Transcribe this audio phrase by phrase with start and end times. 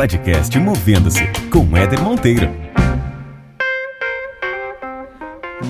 [0.00, 1.20] podcast Movendo-se
[1.52, 2.48] com Éder Monteiro.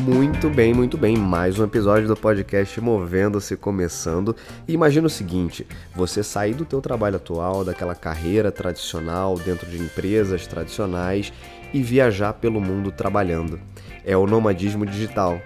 [0.05, 1.16] Muito bem, muito bem.
[1.16, 4.37] Mais um episódio do podcast Movendo-se começando.
[4.69, 5.66] E imagina o seguinte:
[5.96, 11.33] você sair do teu trabalho atual, daquela carreira tradicional dentro de empresas tradicionais
[11.74, 13.59] e viajar pelo mundo trabalhando.
[14.05, 15.42] É o nomadismo digital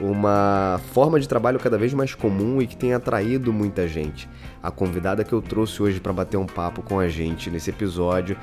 [0.00, 4.28] uma forma de trabalho cada vez mais comum e que tem atraído muita gente.
[4.62, 8.36] A convidada que eu trouxe hoje para bater um papo com a gente nesse episódio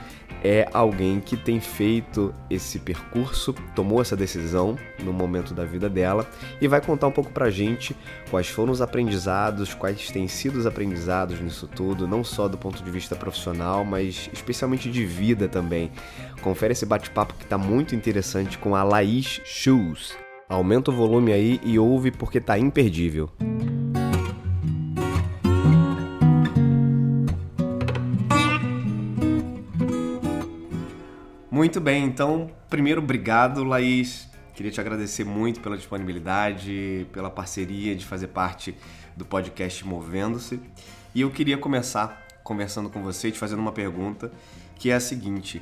[0.44, 6.27] é alguém que tem feito esse percurso, tomou essa decisão no momento da vida dela
[6.60, 7.96] e vai contar um pouco pra gente
[8.30, 12.84] quais foram os aprendizados, quais têm sido os aprendizados nisso tudo, não só do ponto
[12.84, 15.91] de vista profissional, mas especialmente de vida também.
[16.41, 20.16] Confere esse bate-papo que tá muito interessante com a Laís Shoes.
[20.52, 23.30] Aumenta o volume aí e ouve porque tá imperdível.
[31.49, 34.27] Muito bem, então, primeiro, obrigado, Laís.
[34.54, 38.76] Queria te agradecer muito pela disponibilidade, pela parceria de fazer parte
[39.15, 40.60] do podcast Movendo-se.
[41.15, 44.30] E eu queria começar conversando com você e te fazendo uma pergunta,
[44.76, 45.62] que é a seguinte: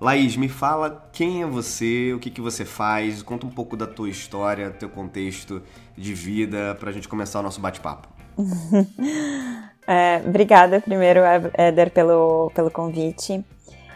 [0.00, 3.86] Laís, me fala quem é você, o que, que você faz, conta um pouco da
[3.86, 5.62] tua história, teu contexto
[5.96, 8.06] de vida, para a gente começar o nosso bate-papo.
[9.86, 11.20] é, obrigada primeiro,
[11.54, 13.42] Éder, pelo, pelo convite.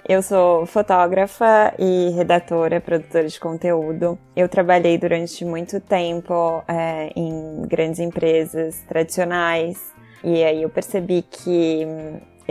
[0.08, 4.18] Eu sou fotógrafa e redatora, produtora de conteúdo.
[4.34, 9.92] Eu trabalhei durante muito tempo é, em grandes empresas tradicionais
[10.24, 11.86] e aí eu percebi que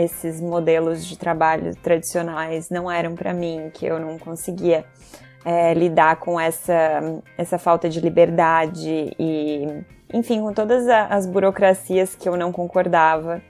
[0.02, 4.84] esses modelos de trabalho tradicionais não eram para mim, que eu não conseguia
[5.44, 12.28] é, lidar com essa, essa falta de liberdade e, enfim, com todas as burocracias que
[12.28, 13.42] eu não concordava.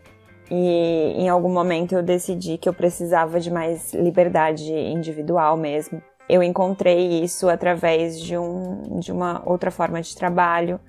[0.50, 6.02] E em algum momento eu decidi que eu precisava de mais liberdade individual mesmo.
[6.28, 10.80] Eu encontrei isso através de, um, de uma outra forma de trabalho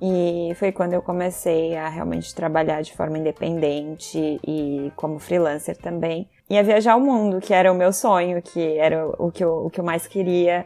[0.00, 6.28] e foi quando eu comecei a realmente trabalhar de forma independente e como freelancer também.
[6.48, 9.66] E a viajar o mundo, que era o meu sonho, que era o que eu,
[9.66, 10.64] o que eu mais queria,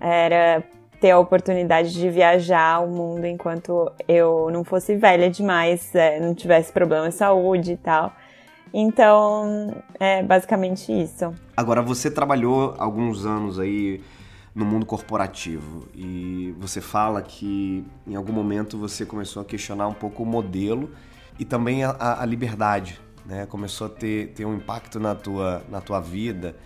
[0.00, 0.62] era
[1.00, 6.34] ter a oportunidade de viajar o mundo enquanto eu não fosse velha demais, é, não
[6.34, 8.12] tivesse problema de saúde e tal.
[8.72, 11.32] Então, é basicamente isso.
[11.56, 14.00] Agora, você trabalhou alguns anos aí
[14.58, 15.88] no mundo corporativo.
[15.94, 20.90] E você fala que em algum momento você começou a questionar um pouco o modelo
[21.38, 23.46] e também a, a liberdade, né?
[23.46, 26.56] Começou a ter, ter um impacto na tua, na tua vida.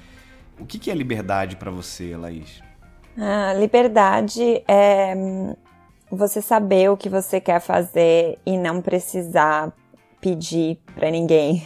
[0.59, 2.63] O que, que é liberdade para você, Laís?
[3.19, 5.55] Ah, liberdade é hum,
[6.11, 9.71] você saber o que você quer fazer e não precisar
[10.19, 11.63] pedir para ninguém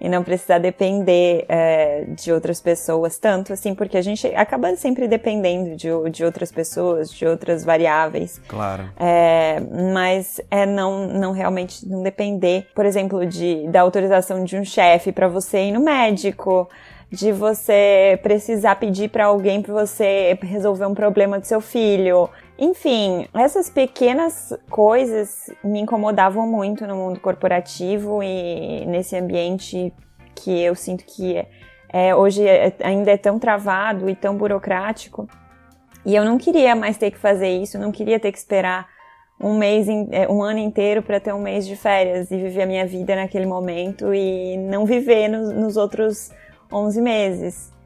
[0.00, 5.08] e não precisar depender é, de outras pessoas tanto, assim, porque a gente acaba sempre
[5.08, 8.40] dependendo de, de outras pessoas, de outras variáveis.
[8.46, 8.88] Claro.
[8.96, 9.60] É,
[9.94, 15.10] mas é não, não realmente não depender, por exemplo, de, da autorização de um chefe
[15.10, 16.68] para você ir no médico
[17.10, 22.28] de você precisar pedir para alguém para você resolver um problema do seu filho.
[22.58, 29.92] Enfim, essas pequenas coisas me incomodavam muito no mundo corporativo e nesse ambiente
[30.34, 31.44] que eu sinto que
[31.90, 35.26] é, hoje é, ainda é tão travado e tão burocrático.
[36.04, 38.86] E eu não queria mais ter que fazer isso, não queria ter que esperar
[39.40, 42.66] um mês, é, um ano inteiro para ter um mês de férias e viver a
[42.66, 46.30] minha vida naquele momento e não viver nos, nos outros
[46.72, 47.78] 11 meses.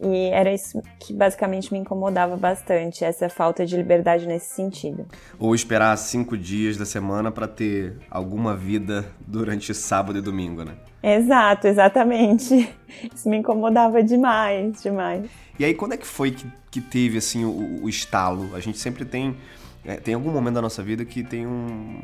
[0.00, 5.06] E era isso que basicamente me incomodava bastante, essa falta de liberdade nesse sentido.
[5.38, 10.74] Ou esperar cinco dias da semana para ter alguma vida durante sábado e domingo, né?
[11.02, 12.68] Exato, exatamente.
[13.14, 15.24] Isso me incomodava demais, demais.
[15.58, 18.54] E aí, quando é que foi que, que teve, assim, o, o estalo?
[18.54, 19.36] A gente sempre tem...
[19.82, 22.00] É, tem algum momento da nossa vida que tem um,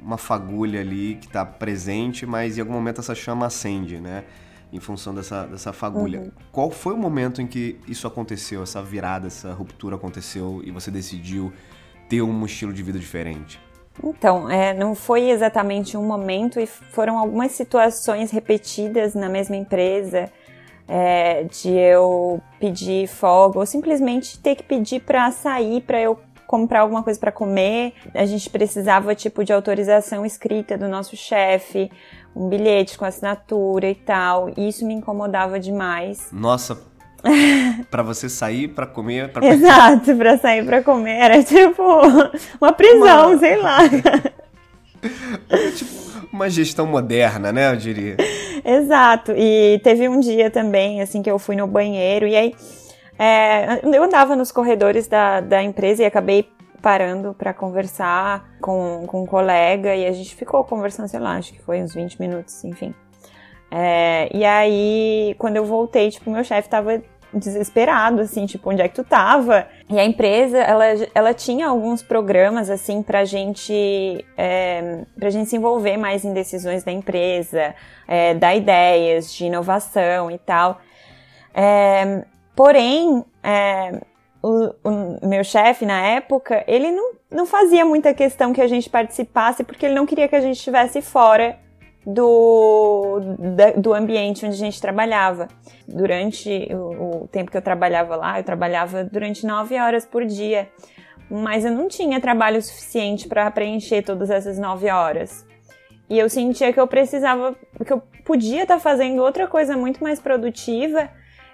[0.00, 4.24] uma fagulha ali que está presente, mas em algum momento essa chama acende, né?
[4.74, 6.20] Em função dessa, dessa fagulha.
[6.20, 6.30] Uhum.
[6.50, 10.90] Qual foi o momento em que isso aconteceu, essa virada, essa ruptura aconteceu e você
[10.90, 11.52] decidiu
[12.08, 13.60] ter um estilo de vida diferente?
[14.02, 20.28] Então, é, não foi exatamente um momento e foram algumas situações repetidas na mesma empresa
[20.88, 26.18] é, de eu pedir folga ou simplesmente ter que pedir para sair para eu
[26.48, 27.94] comprar alguma coisa para comer.
[28.12, 31.90] A gente precisava tipo de autorização escrita do nosso chefe
[32.34, 34.50] um bilhete com assinatura e tal.
[34.56, 36.28] E isso me incomodava demais.
[36.32, 36.78] Nossa,
[37.90, 39.30] para você sair para comer.
[39.30, 39.44] Pra...
[39.46, 41.82] Exato, para sair para comer era tipo
[42.60, 43.38] uma prisão, uma...
[43.38, 43.78] sei lá.
[45.76, 45.92] Tipo
[46.32, 48.16] Uma gestão moderna, né, eu diria.
[48.64, 49.32] Exato.
[49.36, 52.54] E teve um dia também, assim, que eu fui no banheiro e aí
[53.18, 56.48] é, eu andava nos corredores da, da empresa e acabei
[56.84, 61.50] parando para conversar com, com um colega e a gente ficou conversando, sei lá, acho
[61.50, 62.94] que foi uns 20 minutos, enfim.
[63.70, 67.02] É, e aí, quando eu voltei, tipo, meu chefe tava
[67.32, 69.66] desesperado, assim, tipo, onde é que tu tava?
[69.88, 70.84] E a empresa, ela,
[71.14, 76.84] ela tinha alguns programas, assim, pra gente, é, pra gente se envolver mais em decisões
[76.84, 77.74] da empresa,
[78.06, 80.82] é, dar ideias de inovação e tal.
[81.54, 84.02] É, porém, é,
[84.44, 88.90] o, o, meu chefe na época, ele não, não fazia muita questão que a gente
[88.90, 91.58] participasse, porque ele não queria que a gente estivesse fora
[92.06, 93.20] do,
[93.78, 95.48] do ambiente onde a gente trabalhava.
[95.88, 100.68] Durante o, o tempo que eu trabalhava lá, eu trabalhava durante nove horas por dia,
[101.30, 105.46] mas eu não tinha trabalho suficiente para preencher todas essas nove horas.
[106.10, 110.02] E eu sentia que eu precisava, que eu podia estar tá fazendo outra coisa muito
[110.02, 111.08] mais produtiva.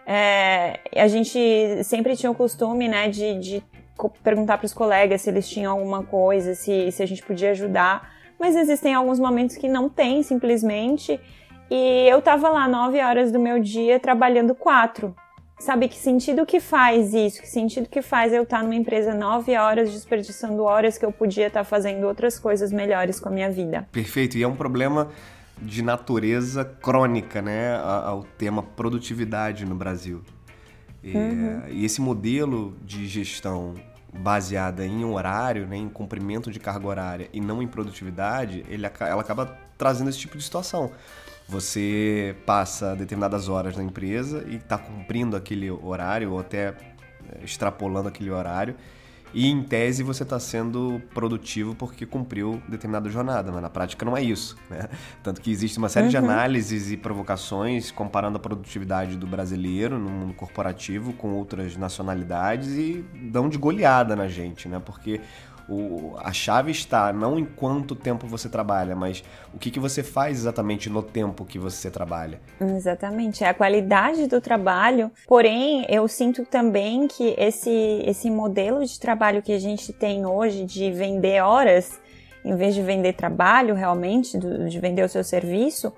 [0.07, 1.39] É, a gente
[1.85, 3.65] sempre tinha o costume, né, de, de
[4.23, 8.21] perguntar para os colegas se eles tinham alguma coisa, se, se a gente podia ajudar
[8.41, 11.21] mas existem alguns momentos que não tem simplesmente.
[11.71, 15.15] E eu tava lá nove horas do meu dia trabalhando quatro.
[15.61, 17.43] Sabe que sentido que faz isso?
[17.43, 21.49] Que sentido que faz eu estar numa empresa nove horas desperdiçando horas que eu podia
[21.49, 23.87] estar fazendo outras coisas melhores com a minha vida?
[23.93, 24.39] Perfeito.
[24.39, 25.11] E é um problema
[25.61, 30.23] de natureza crônica, né, ao tema produtividade no Brasil.
[31.03, 31.63] E, uhum.
[31.69, 33.75] e esse modelo de gestão
[34.13, 39.21] baseada em horário, né, em cumprimento de carga horária e não em produtividade, ele, ela
[39.21, 40.91] acaba trazendo esse tipo de situação.
[41.49, 48.09] Você passa determinadas horas na empresa e está cumprindo aquele horário ou até é, extrapolando
[48.09, 48.77] aquele horário
[49.33, 54.17] e em tese você está sendo produtivo porque cumpriu determinada jornada, mas na prática não
[54.17, 54.57] é isso.
[54.69, 54.89] Né?
[55.23, 56.11] Tanto que existe uma série uhum.
[56.11, 62.69] de análises e provocações comparando a produtividade do brasileiro no mundo corporativo com outras nacionalidades
[62.77, 64.81] e dão de goleada na gente, né?
[64.85, 65.21] Porque
[65.71, 69.23] o, a chave está não em quanto tempo você trabalha, mas
[69.55, 72.41] o que, que você faz exatamente no tempo que você trabalha.
[72.61, 75.11] Exatamente, é a qualidade do trabalho.
[75.29, 80.65] Porém, eu sinto também que esse, esse modelo de trabalho que a gente tem hoje
[80.65, 82.01] de vender horas,
[82.45, 85.93] em vez de vender trabalho realmente, de vender o seu serviço,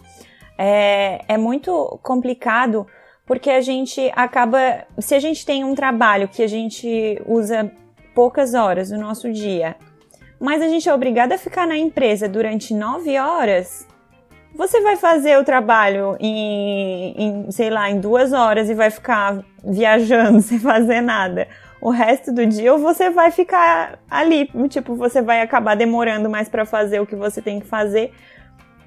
[0.59, 2.87] é, é muito complicado
[3.25, 4.85] porque a gente acaba.
[4.99, 7.73] Se a gente tem um trabalho que a gente usa
[8.15, 9.77] poucas horas do nosso dia,
[10.41, 13.87] mas a gente é obrigado a ficar na empresa durante nove horas,
[14.55, 19.43] você vai fazer o trabalho em, em, sei lá, em duas horas e vai ficar
[19.65, 21.49] viajando sem fazer nada
[21.81, 26.49] o resto do dia, ou você vai ficar ali, tipo, você vai acabar demorando mais
[26.49, 28.13] para fazer o que você tem que fazer,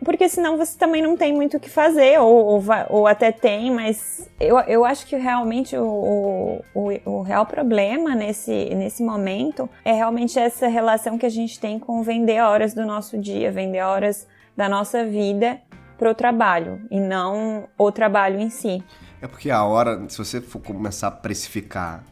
[0.03, 3.71] porque senão você também não tem muito o que fazer, ou, ou, ou até tem,
[3.71, 9.93] mas eu, eu acho que realmente o, o, o, real problema nesse, nesse momento é
[9.93, 14.27] realmente essa relação que a gente tem com vender horas do nosso dia, vender horas
[14.55, 15.59] da nossa vida
[15.97, 18.83] para o trabalho e não o trabalho em si.
[19.21, 22.03] É porque a hora, se você for começar a precificar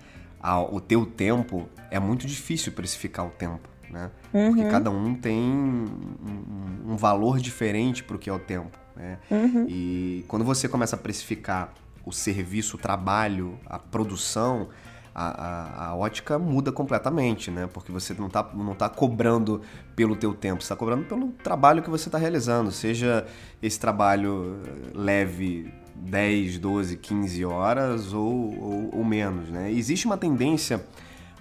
[0.41, 4.09] a, o teu tempo, é muito difícil precificar o tempo né?
[4.33, 4.55] Uhum.
[4.55, 9.19] Porque cada um tem um, um valor diferente para o que é o tempo, né?
[9.29, 9.65] Uhum.
[9.69, 11.71] E quando você começa a precificar
[12.03, 14.69] o serviço, o trabalho, a produção,
[15.15, 17.69] a, a, a, ótica muda completamente, né?
[17.71, 19.61] Porque você não está não tá cobrando
[19.95, 23.25] pelo teu tempo, você está cobrando pelo trabalho que você está realizando, seja
[23.61, 24.59] esse trabalho
[24.93, 29.71] leve 10, 12, 15 horas ou, ou, ou menos, né?
[29.71, 30.83] Existe uma tendência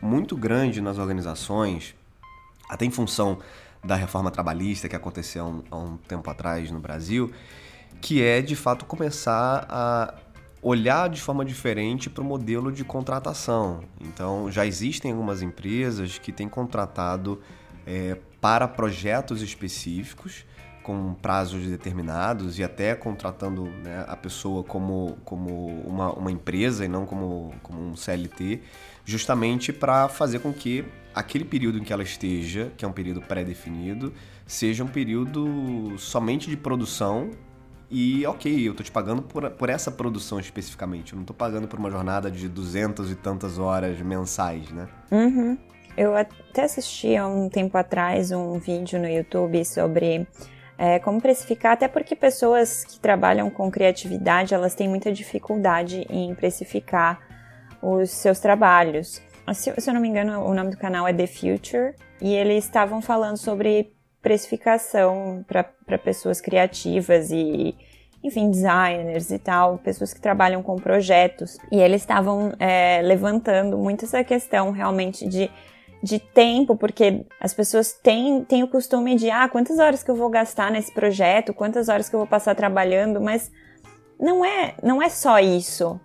[0.02, 1.94] muito grande nas organizações
[2.72, 3.38] até em função
[3.84, 7.30] da reforma trabalhista que aconteceu há um, tempo atrás no Brasil,
[8.00, 10.14] que é de fato começar a
[10.62, 13.80] olhar de forma diferente para o modelo de contratação.
[14.00, 17.42] Então, já existem algumas empresas que têm contratado
[17.86, 20.46] é, para projetos específicos,
[20.82, 26.88] com prazos determinados e até contratando né, a pessoa como, como uma, uma empresa e
[26.88, 28.62] não como, como um CLT,
[29.04, 33.20] justamente para fazer com que aquele período em que ela esteja, que é um período
[33.20, 34.12] pré-definido,
[34.46, 37.30] seja um período somente de produção
[37.90, 41.68] e ok, eu tô te pagando por, por essa produção especificamente, eu não tô pagando
[41.68, 44.88] por uma jornada de duzentas e tantas horas mensais, né?
[45.10, 45.58] Uhum.
[45.94, 50.26] Eu até assisti há um tempo atrás um vídeo no YouTube sobre
[50.78, 56.34] é, como precificar, até porque pessoas que trabalham com criatividade, elas têm muita dificuldade em
[56.34, 57.20] precificar
[57.82, 59.20] os seus trabalhos.
[59.52, 62.64] Se, se eu não me engano, o nome do canal é The Future, e eles
[62.64, 67.74] estavam falando sobre precificação para pessoas criativas e
[68.22, 71.58] enfim, designers e tal, pessoas que trabalham com projetos.
[71.70, 75.50] E eles estavam é, levantando muito essa questão realmente de,
[76.00, 80.14] de tempo, porque as pessoas têm, têm o costume de, ah, quantas horas que eu
[80.14, 83.50] vou gastar nesse projeto, quantas horas que eu vou passar trabalhando, mas
[84.20, 86.00] não é, não é só isso.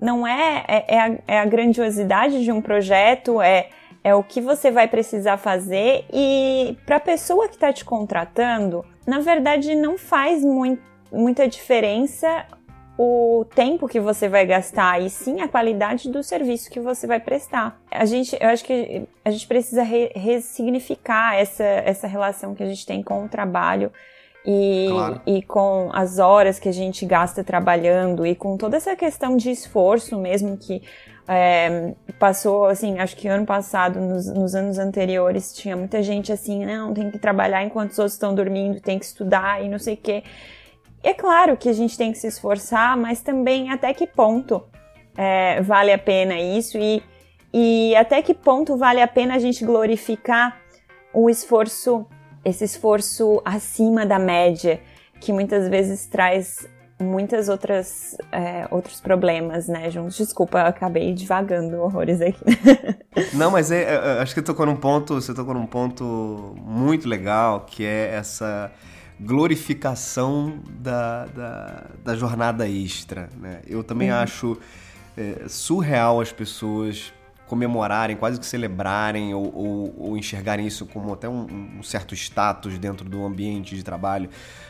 [0.00, 3.68] Não é, é, é, a, é a grandiosidade de um projeto, é,
[4.04, 8.84] é o que você vai precisar fazer e para a pessoa que está te contratando,
[9.06, 12.46] na verdade não faz muito muita diferença
[12.98, 17.20] o tempo que você vai gastar e sim a qualidade do serviço que você vai
[17.20, 17.78] prestar.
[17.90, 22.66] A gente, eu acho que a gente precisa re, ressignificar essa, essa relação que a
[22.66, 23.92] gente tem com o trabalho
[24.46, 25.20] e, claro.
[25.26, 29.50] e com as horas que a gente gasta trabalhando e com toda essa questão de
[29.50, 30.82] esforço mesmo que
[31.28, 36.64] é, passou, assim, acho que ano passado, nos, nos, anos anteriores, tinha muita gente assim,
[36.64, 39.94] não, tem que trabalhar enquanto os outros estão dormindo, tem que estudar e não sei
[39.94, 40.22] o quê
[41.06, 44.64] é claro que a gente tem que se esforçar, mas também até que ponto
[45.16, 47.00] é, vale a pena isso e,
[47.54, 50.60] e até que ponto vale a pena a gente glorificar
[51.14, 52.04] o esforço,
[52.46, 54.80] esse esforço acima da média,
[55.20, 60.16] que muitas vezes traz muitas outras é, outros problemas, né, juntos.
[60.16, 62.38] Desculpa, eu acabei divagando horrores aqui.
[63.34, 67.66] Não, mas é, é, acho que tocou num ponto, você tocou num ponto muito legal,
[67.66, 68.70] que é essa
[69.20, 73.28] glorificação da, da, da jornada extra.
[73.40, 73.60] Né?
[73.66, 74.18] Eu também uhum.
[74.18, 74.58] acho
[75.16, 77.12] é, surreal as pessoas
[77.46, 82.78] comemorarem, quase que celebrarem ou, ou, ou enxergarem isso como até um, um, certo status
[82.78, 84.28] dentro do ambiente de trabalho.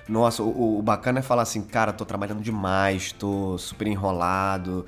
[0.09, 4.85] Nossa, o, o bacana é falar assim, cara, tô trabalhando demais, tô super enrolado,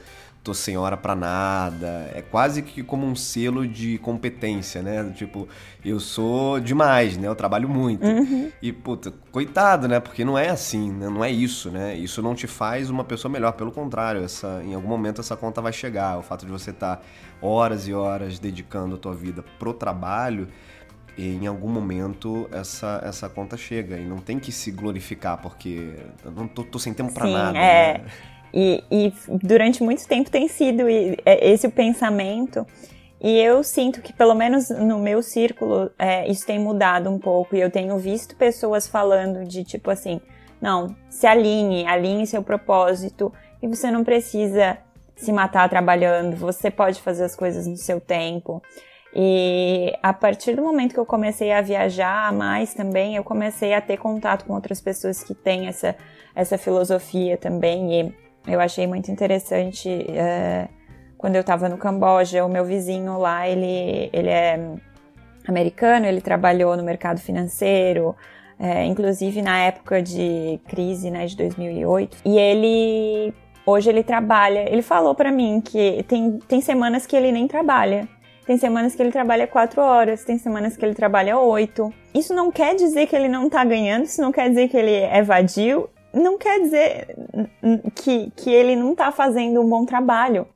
[0.48, 2.10] tô sem hora para nada.
[2.14, 5.12] É quase que como um selo de competência, né?
[5.14, 5.46] Tipo,
[5.84, 7.28] eu sou demais, né?
[7.28, 8.06] Eu trabalho muito.
[8.06, 8.50] Uhum.
[8.62, 10.00] E, puta, coitado, né?
[10.00, 11.10] Porque não é assim, né?
[11.10, 11.94] Não é isso, né?
[11.94, 13.52] Isso não te faz uma pessoa melhor.
[13.52, 16.18] Pelo contrário, essa, em algum momento essa conta vai chegar.
[16.18, 17.02] O fato de você estar tá
[17.42, 20.48] horas e horas dedicando a tua vida pro trabalho
[21.18, 26.30] em algum momento essa, essa conta chega e não tem que se glorificar porque eu
[26.30, 27.58] não tô, tô sem tempo para nada.
[27.58, 27.98] É.
[27.98, 28.04] Né?
[28.52, 29.12] E, e
[29.42, 32.66] durante muito tempo tem sido é, esse o pensamento.
[33.20, 37.56] E eu sinto que, pelo menos no meu círculo, é, isso tem mudado um pouco.
[37.56, 40.20] E eu tenho visto pessoas falando de tipo assim:
[40.60, 43.32] não, se alinhe, alinhe seu propósito.
[43.60, 44.78] E você não precisa
[45.16, 48.62] se matar trabalhando, você pode fazer as coisas no seu tempo.
[49.14, 53.80] E a partir do momento que eu comecei a viajar mais também, eu comecei a
[53.80, 55.96] ter contato com outras pessoas que têm essa,
[56.36, 58.00] essa filosofia também.
[58.00, 58.14] E
[58.48, 60.68] eu achei muito interessante é,
[61.16, 64.58] quando eu estava no Camboja, o meu vizinho lá, ele, ele é
[65.46, 68.14] americano, ele trabalhou no mercado financeiro,
[68.58, 72.18] é, inclusive na época de crise, né, de 2008.
[72.24, 73.34] E ele
[73.66, 74.70] hoje ele trabalha.
[74.70, 78.08] Ele falou para mim que tem, tem semanas que ele nem trabalha.
[78.46, 81.92] Tem semanas que ele trabalha quatro horas, tem semanas que ele trabalha oito.
[82.14, 84.94] Isso não quer dizer que ele não tá ganhando, isso não quer dizer que ele
[84.94, 87.16] é vadio, não quer dizer
[87.94, 90.46] que, que ele não está fazendo um bom trabalho.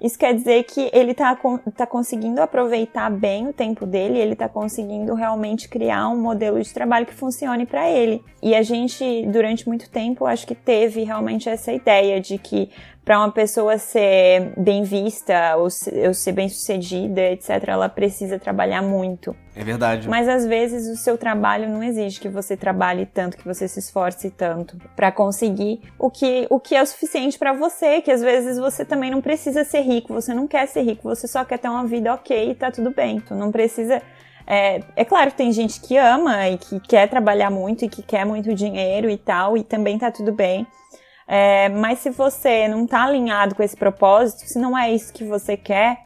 [0.00, 1.38] Isso quer dizer que ele está
[1.76, 6.72] tá conseguindo aproveitar bem o tempo dele, ele está conseguindo realmente criar um modelo de
[6.72, 8.24] trabalho que funcione para ele.
[8.42, 12.70] E a gente, durante muito tempo, acho que teve realmente essa ideia de que
[13.04, 19.34] para uma pessoa ser bem vista ou ser bem sucedida, etc., ela precisa trabalhar muito.
[19.56, 20.08] É verdade.
[20.08, 23.78] Mas às vezes o seu trabalho não exige que você trabalhe tanto, que você se
[23.78, 28.22] esforce tanto para conseguir o que, o que é o suficiente para você, que às
[28.22, 31.58] vezes você também não precisa ser rico, você não quer ser rico, você só quer
[31.58, 33.20] ter uma vida ok e tá tudo bem.
[33.20, 34.00] Tu não precisa
[34.46, 38.02] é, é, claro que tem gente que ama e que quer trabalhar muito e que
[38.02, 40.66] quer muito dinheiro e tal, e também tá tudo bem.
[41.32, 45.22] É, mas se você não está alinhado com esse propósito, se não é isso que
[45.22, 45.98] você quer,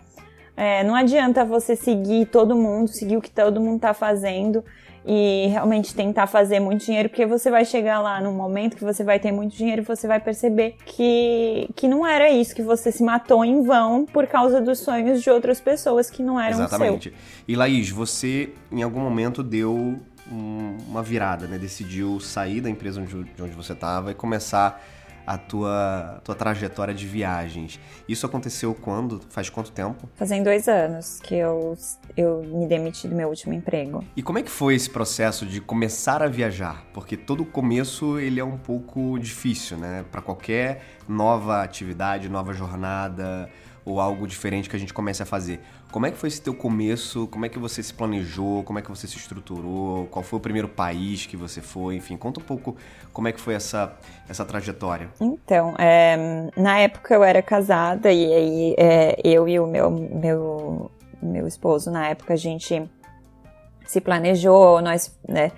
[0.54, 4.62] é, não adianta você seguir todo mundo, seguir o que todo mundo está fazendo
[5.07, 9.02] e realmente tentar fazer muito dinheiro, porque você vai chegar lá num momento que você
[9.02, 12.93] vai ter muito dinheiro e você vai perceber que, que não era isso, que você
[12.93, 17.09] se matou em vão por causa dos sonhos de outras pessoas que não eram Exatamente.
[17.09, 17.19] Seu.
[17.49, 19.99] E Laís, você em algum momento deu
[20.31, 21.59] uma virada, né?
[21.59, 24.83] Decidiu sair da empresa onde, de onde você estava e começar
[25.26, 27.81] a tua, tua trajetória de viagens.
[28.09, 29.21] Isso aconteceu quando?
[29.31, 30.09] Faz quanto tempo?
[30.14, 31.76] Fazem dois anos que eu,
[32.16, 34.04] eu me demiti do meu último emprego.
[34.16, 36.85] E como é que foi esse processo de começar a viajar?
[36.93, 40.04] Porque todo começo ele é um pouco difícil, né?
[40.11, 43.49] Para qualquer nova atividade, nova jornada,
[43.85, 45.61] ou algo diferente que a gente comece a fazer.
[45.91, 47.26] Como é que foi esse teu começo?
[47.29, 48.64] Como é que você se planejou?
[48.64, 50.07] Como é que você se estruturou?
[50.07, 51.97] Qual foi o primeiro país que você foi?
[51.97, 52.76] Enfim, conta um pouco
[53.12, 53.97] como é que foi essa,
[54.29, 55.11] essa trajetória.
[55.21, 60.91] Então, é, na época eu era casada e aí é, eu e o meu, meu,
[61.23, 62.83] meu esposo, na época, a gente
[63.87, 65.53] se planejou, nós, né,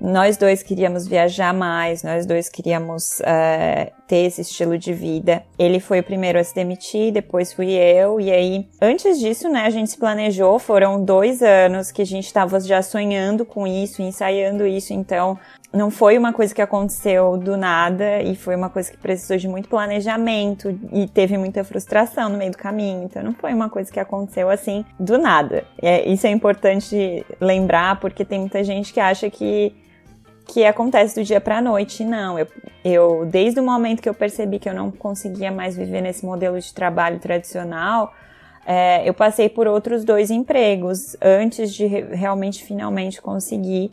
[0.00, 5.42] nós dois queríamos viajar mais, nós dois queríamos uh, ter esse estilo de vida.
[5.58, 9.66] Ele foi o primeiro a se demitir, depois fui eu, e aí, antes disso, né,
[9.66, 14.00] a gente se planejou, foram dois anos que a gente estava já sonhando com isso,
[14.00, 15.38] ensaiando isso, então
[15.72, 19.46] não foi uma coisa que aconteceu do nada e foi uma coisa que precisou de
[19.46, 23.04] muito planejamento e teve muita frustração no meio do caminho.
[23.04, 25.64] Então não foi uma coisa que aconteceu assim do nada.
[25.82, 29.74] É, isso é importante lembrar porque tem muita gente que acha que
[30.48, 32.02] que acontece do dia para a noite.
[32.02, 32.46] Não, eu,
[32.82, 36.58] eu desde o momento que eu percebi que eu não conseguia mais viver nesse modelo
[36.58, 38.12] de trabalho tradicional,
[38.66, 43.92] é, eu passei por outros dois empregos antes de realmente finalmente conseguir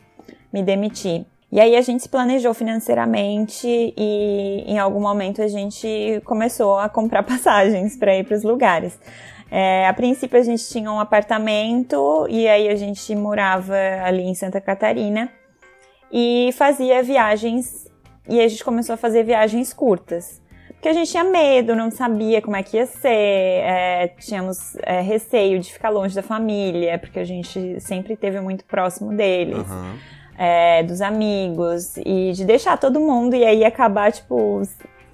[0.51, 1.25] me demitir.
[1.51, 6.87] E aí a gente se planejou financeiramente e em algum momento a gente começou a
[6.87, 8.97] comprar passagens para ir para os lugares.
[9.51, 14.33] É, a princípio a gente tinha um apartamento e aí a gente morava ali em
[14.33, 15.29] Santa Catarina
[16.17, 17.91] e fazia viagens
[18.29, 20.41] e a gente começou a fazer viagens curtas.
[20.69, 25.01] Porque a gente tinha medo, não sabia como é que ia ser, é, tínhamos é,
[25.01, 29.97] receio de ficar longe da família, porque a gente sempre teve muito próximo deles, uhum.
[30.37, 34.61] é, dos amigos, e de deixar todo mundo e aí acabar, tipo,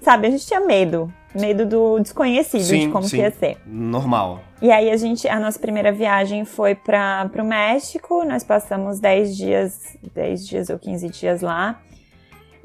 [0.00, 3.16] sabe, a gente tinha medo, medo do desconhecido, sim, de como sim.
[3.16, 3.56] que ia ser.
[3.66, 4.40] Normal.
[4.60, 9.36] E aí a gente, a nossa primeira viagem foi para o México, nós passamos 10
[9.36, 11.80] dias, 10 dias ou 15 dias lá.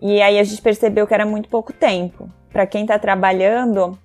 [0.02, 2.30] E aí a gente percebeu que era muito pouco tempo.
[2.52, 3.98] Para quem está trabalhando,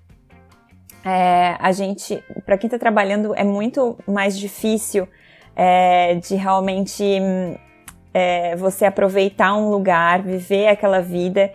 [1.04, 5.06] é, a gente, para quem está trabalhando é muito mais difícil
[5.54, 7.04] é, de realmente
[8.14, 11.52] é, você aproveitar um lugar, viver aquela vida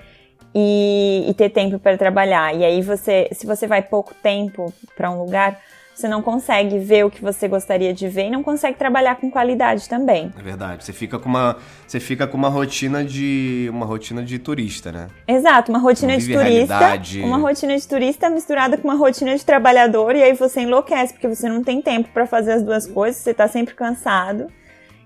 [0.60, 2.56] e, e ter tempo para trabalhar.
[2.56, 5.62] E aí você, se você vai pouco tempo para um lugar,
[5.94, 9.30] você não consegue ver o que você gostaria de ver e não consegue trabalhar com
[9.30, 10.34] qualidade também.
[10.36, 10.84] É verdade.
[10.84, 15.08] Você fica com uma, você fica com uma rotina de uma rotina de turista, né?
[15.28, 16.80] Exato, uma rotina de turista,
[17.24, 21.28] uma rotina de turista misturada com uma rotina de trabalhador e aí você enlouquece porque
[21.28, 24.48] você não tem tempo para fazer as duas coisas, você tá sempre cansado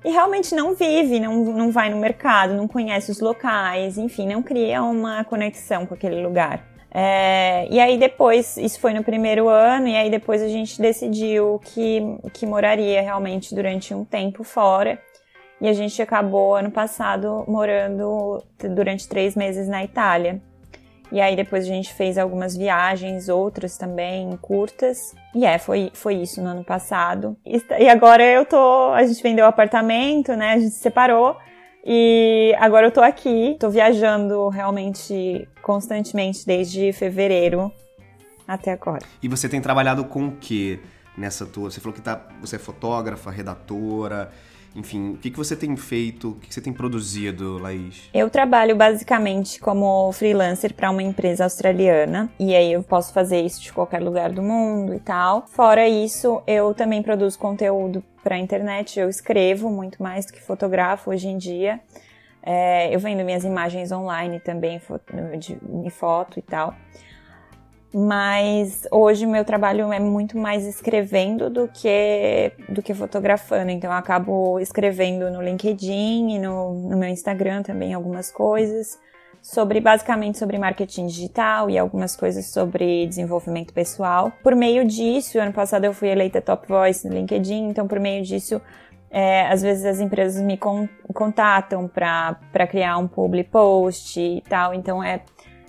[0.04, 4.42] e realmente não vive, não, não vai no mercado, não conhece os locais, enfim, não
[4.42, 6.66] cria uma conexão com aquele lugar.
[6.94, 11.60] É, e aí depois, isso foi no primeiro ano, e aí depois a gente decidiu
[11.64, 12.02] que,
[12.34, 15.00] que moraria realmente durante um tempo fora.
[15.62, 18.44] E a gente acabou ano passado morando
[18.76, 20.42] durante três meses na Itália.
[21.12, 25.14] E aí depois a gente fez algumas viagens, outras também curtas.
[25.34, 27.38] E é, foi, foi isso no ano passado.
[27.46, 28.92] E agora eu tô.
[28.94, 30.54] A gente vendeu o apartamento, né?
[30.54, 31.38] A gente se separou.
[31.86, 37.72] E agora eu tô aqui, tô viajando realmente constantemente desde fevereiro
[38.48, 39.04] até agora.
[39.22, 40.80] E você tem trabalhado com o que
[41.18, 41.72] nessa tua?
[41.72, 44.32] Você falou que tá, você é fotógrafa, redatora,
[44.76, 48.10] enfim, o que, que você tem feito, o que, que você tem produzido, Laís?
[48.14, 53.62] Eu trabalho basicamente como freelancer para uma empresa australiana e aí eu posso fazer isso
[53.62, 55.46] de qualquer lugar do mundo e tal.
[55.48, 60.42] Fora isso, eu também produzo conteúdo para a internet, eu escrevo muito mais do que
[60.42, 61.82] fotografo hoje em dia.
[62.44, 64.82] É, eu vendo minhas imagens online também,
[65.38, 66.76] de, em foto e tal.
[67.94, 73.70] Mas hoje meu trabalho é muito mais escrevendo do que do que fotografando.
[73.70, 78.98] Então eu acabo escrevendo no LinkedIn e no, no meu Instagram também algumas coisas
[79.42, 84.32] sobre basicamente sobre marketing digital e algumas coisas sobre desenvolvimento pessoal.
[84.44, 88.24] Por meio disso, ano passado eu fui eleita Top Voice no LinkedIn, então por meio
[88.24, 88.62] disso
[89.10, 94.74] é, às vezes as empresas me con contatam para criar um public post e tal,
[94.74, 95.22] então é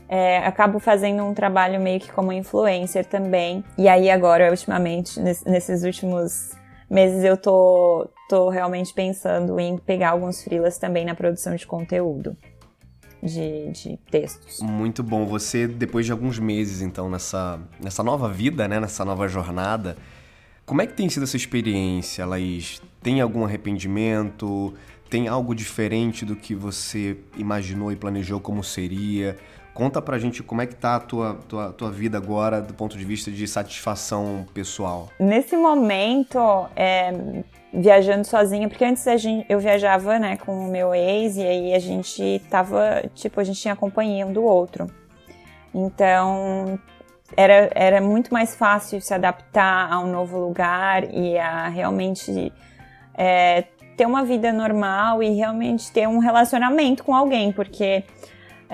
[0.09, 3.65] é, acabo fazendo um trabalho meio que como influencer também.
[3.79, 6.53] E aí agora, ultimamente, nesses últimos
[6.91, 12.37] meses, eu tô, tô realmente pensando em pegar alguns freelas também na produção de conteúdo.
[13.23, 14.61] De, de, textos.
[14.61, 15.25] Muito bom.
[15.27, 18.81] Você, depois de alguns meses, então, nessa, nessa nova vida, né?
[18.81, 19.97] Nessa nova jornada,
[20.67, 22.83] como é que tem sido essa experiência, Laís?
[23.01, 24.75] Tem algum arrependimento?
[25.09, 29.39] Tem algo diferente do que você imaginou e planejou como seria?
[29.75, 32.97] Conta pra gente como é que tá a tua, tua, tua vida agora do ponto
[32.99, 35.09] de vista de satisfação pessoal.
[35.19, 36.39] Nesse momento,
[36.77, 41.43] é, viajando sozinha, porque antes a gente, eu viajava né, com o meu ex e
[41.43, 44.89] aí a gente tava, tipo, a gente tinha companhia um do outro.
[45.75, 46.79] Então,
[47.35, 52.53] era, era muito mais fácil se adaptar a um novo lugar e a realmente
[53.15, 53.65] é,
[53.97, 58.05] ter uma vida normal e realmente ter um relacionamento com alguém, porque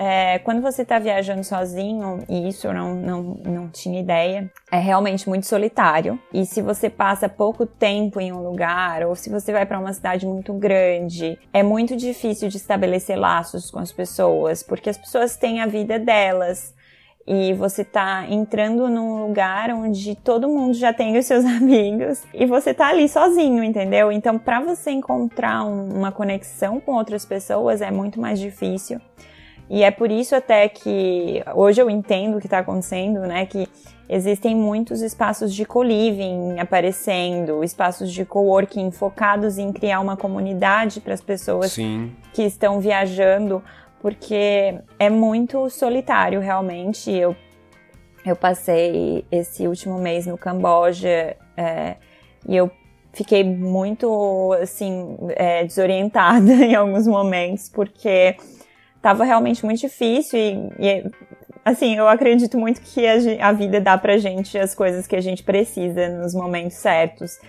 [0.01, 4.77] é, quando você está viajando sozinho, e isso eu não, não, não tinha ideia, é
[4.79, 6.17] realmente muito solitário.
[6.33, 9.91] E se você passa pouco tempo em um lugar, ou se você vai para uma
[9.91, 15.35] cidade muito grande, é muito difícil de estabelecer laços com as pessoas, porque as pessoas
[15.35, 16.73] têm a vida delas
[17.27, 22.45] e você tá entrando num lugar onde todo mundo já tem os seus amigos e
[22.45, 24.13] você tá ali sozinho, entendeu?
[24.13, 29.01] Então, para você encontrar um, uma conexão com outras pessoas é muito mais difícil.
[29.69, 33.45] E é por isso até que hoje eu entendo o que está acontecendo, né?
[33.45, 33.67] Que
[34.09, 41.13] existem muitos espaços de co-living aparecendo, espaços de coworking focados em criar uma comunidade para
[41.13, 42.11] as pessoas Sim.
[42.33, 43.63] que estão viajando,
[44.01, 47.11] porque é muito solitário realmente.
[47.11, 47.35] Eu,
[48.25, 51.97] eu passei esse último mês no Camboja é,
[52.47, 52.71] e eu
[53.13, 58.35] fiquei muito assim é, desorientada em alguns momentos porque
[59.01, 61.11] tava realmente muito difícil e, e
[61.63, 65.21] assim, eu acredito muito que a, a, vida dá pra gente as coisas que a
[65.21, 67.39] gente precisa nos momentos certos.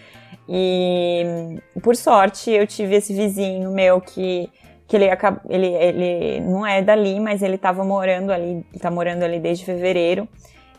[0.48, 4.50] E por sorte eu tive esse vizinho meu que,
[4.86, 5.06] que ele,
[5.48, 10.28] ele, ele não é dali, mas ele tava morando ali, tá morando ali desde fevereiro.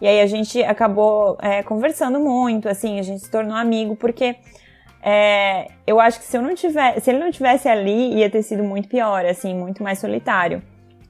[0.01, 4.35] E aí a gente acabou é, conversando muito, assim, a gente se tornou amigo, porque
[5.01, 8.43] é, eu acho que se eu não tivesse, se ele não tivesse ali, ia ter
[8.43, 10.61] sido muito pior, assim, muito mais solitário.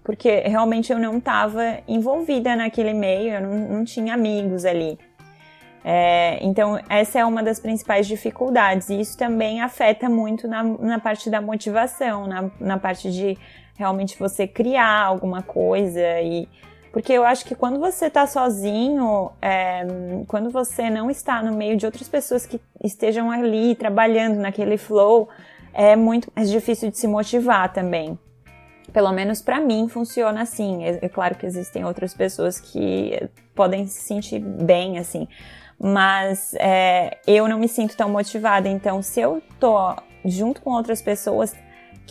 [0.03, 4.97] Porque realmente eu não estava envolvida naquele meio, eu não, não tinha amigos ali.
[5.83, 10.99] É, então, essa é uma das principais dificuldades, e isso também afeta muito na, na
[10.99, 13.37] parte da motivação, na, na parte de
[13.75, 16.47] realmente você criar alguma coisa e
[16.91, 19.85] porque eu acho que quando você está sozinho, é,
[20.27, 25.29] quando você não está no meio de outras pessoas que estejam ali trabalhando naquele flow,
[25.73, 28.19] é muito mais difícil de se motivar também.
[28.91, 30.83] Pelo menos para mim funciona assim.
[30.83, 35.29] É, é, claro que existem outras pessoas que podem se sentir bem assim,
[35.79, 38.67] mas é, eu não me sinto tão motivada.
[38.67, 41.55] Então, se eu tô junto com outras pessoas,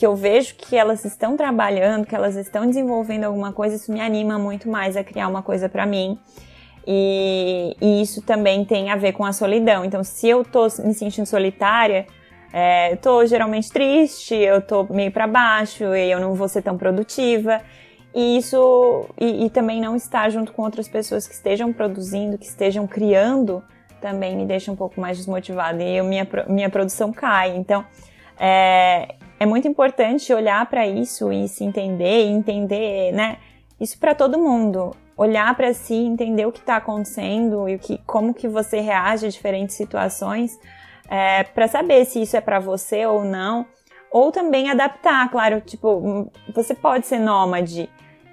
[0.00, 4.00] que eu vejo que elas estão trabalhando, que elas estão desenvolvendo alguma coisa, isso me
[4.00, 6.18] anima muito mais a criar uma coisa para mim.
[6.86, 9.84] E, e, isso também tem a ver com a solidão.
[9.84, 12.06] Então, se eu tô me sentindo solitária,
[12.50, 16.62] é, eu tô geralmente triste, eu tô meio para baixo e eu não vou ser
[16.62, 17.60] tão produtiva.
[18.14, 22.46] E isso, e, e, também não estar junto com outras pessoas que estejam produzindo, que
[22.46, 23.62] estejam criando,
[24.00, 27.54] também me deixa um pouco mais desmotivada e eu, minha, minha produção cai.
[27.54, 27.84] Então,
[28.38, 33.38] é, é muito importante olhar para isso e se entender entender, né?
[33.80, 34.94] Isso para todo mundo.
[35.16, 39.26] Olhar para si, entender o que está acontecendo e o que, como que você reage
[39.26, 40.58] a diferentes situações,
[41.08, 43.64] é, para saber se isso é para você ou não.
[44.10, 47.88] Ou também adaptar, claro, tipo, você pode ser nômade,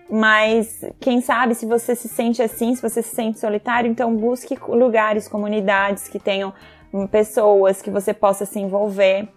[0.09, 4.57] mas quem sabe se você se sente assim, se você se sente solitário, então busque
[4.67, 6.53] lugares, comunidades que tenham
[6.93, 9.29] hum, pessoas que você possa se envolver.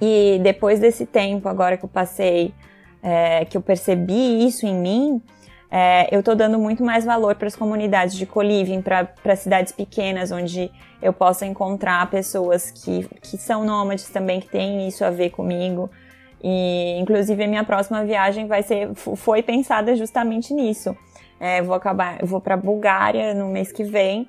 [0.00, 2.54] E depois desse tempo, agora que eu passei,
[3.02, 5.22] é, que eu percebi isso em mim,
[5.70, 10.30] é, eu estou dando muito mais valor para as comunidades de co-living, para cidades pequenas,
[10.30, 10.70] onde
[11.02, 15.90] eu possa encontrar pessoas que, que são nômades também, que têm isso a ver comigo.
[16.42, 20.96] E, inclusive, a minha próxima viagem vai ser, foi pensada justamente nisso.
[21.40, 24.28] É, vou acabar, vou para Bulgária no mês que vem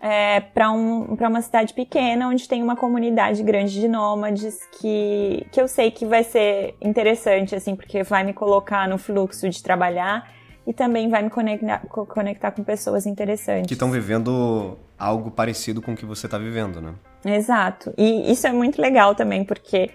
[0.00, 5.60] é, para um, uma cidade pequena onde tem uma comunidade grande de nômades que, que
[5.60, 10.26] eu sei que vai ser interessante, assim, porque vai me colocar no fluxo de trabalhar
[10.66, 13.66] e também vai me conectar, conectar com pessoas interessantes.
[13.66, 16.94] Que estão vivendo algo parecido com o que você está vivendo, né?
[17.24, 17.92] Exato.
[17.98, 19.90] E isso é muito legal também, porque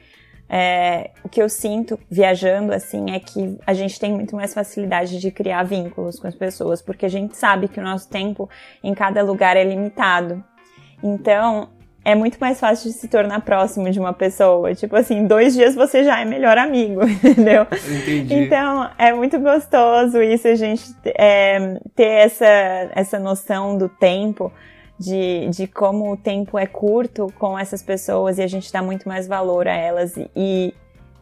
[0.47, 5.19] é, o que eu sinto viajando assim é que a gente tem muito mais facilidade
[5.19, 8.49] de criar vínculos com as pessoas, porque a gente sabe que o nosso tempo
[8.83, 10.43] em cada lugar é limitado.
[11.03, 11.69] Então,
[12.03, 14.75] é muito mais fácil de se tornar próximo de uma pessoa.
[14.75, 17.63] Tipo assim, dois dias você já é melhor amigo, entendeu?
[17.73, 18.33] Entendi.
[18.35, 22.45] Então, é muito gostoso isso, a gente é, ter essa,
[22.93, 24.53] essa noção do tempo
[24.99, 29.07] de, de como o tempo é curto com essas pessoas e a gente dá muito
[29.07, 30.15] mais valor a elas.
[30.17, 30.73] E, e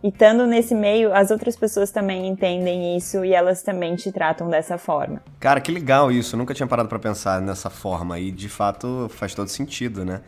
[0.03, 4.77] estando nesse meio, as outras pessoas também entendem isso e elas também te tratam dessa
[4.77, 5.21] forma.
[5.39, 6.35] Cara, que legal isso.
[6.35, 10.21] Eu nunca tinha parado para pensar nessa forma e de fato faz todo sentido, né?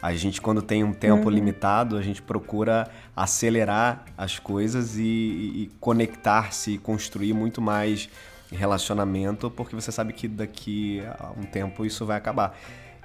[0.00, 1.30] A gente, quando tem um tempo uhum.
[1.30, 8.10] limitado, a gente procura acelerar as coisas e, e conectar-se, construir muito mais
[8.52, 12.54] relacionamento porque você sabe que daqui a um tempo isso vai acabar.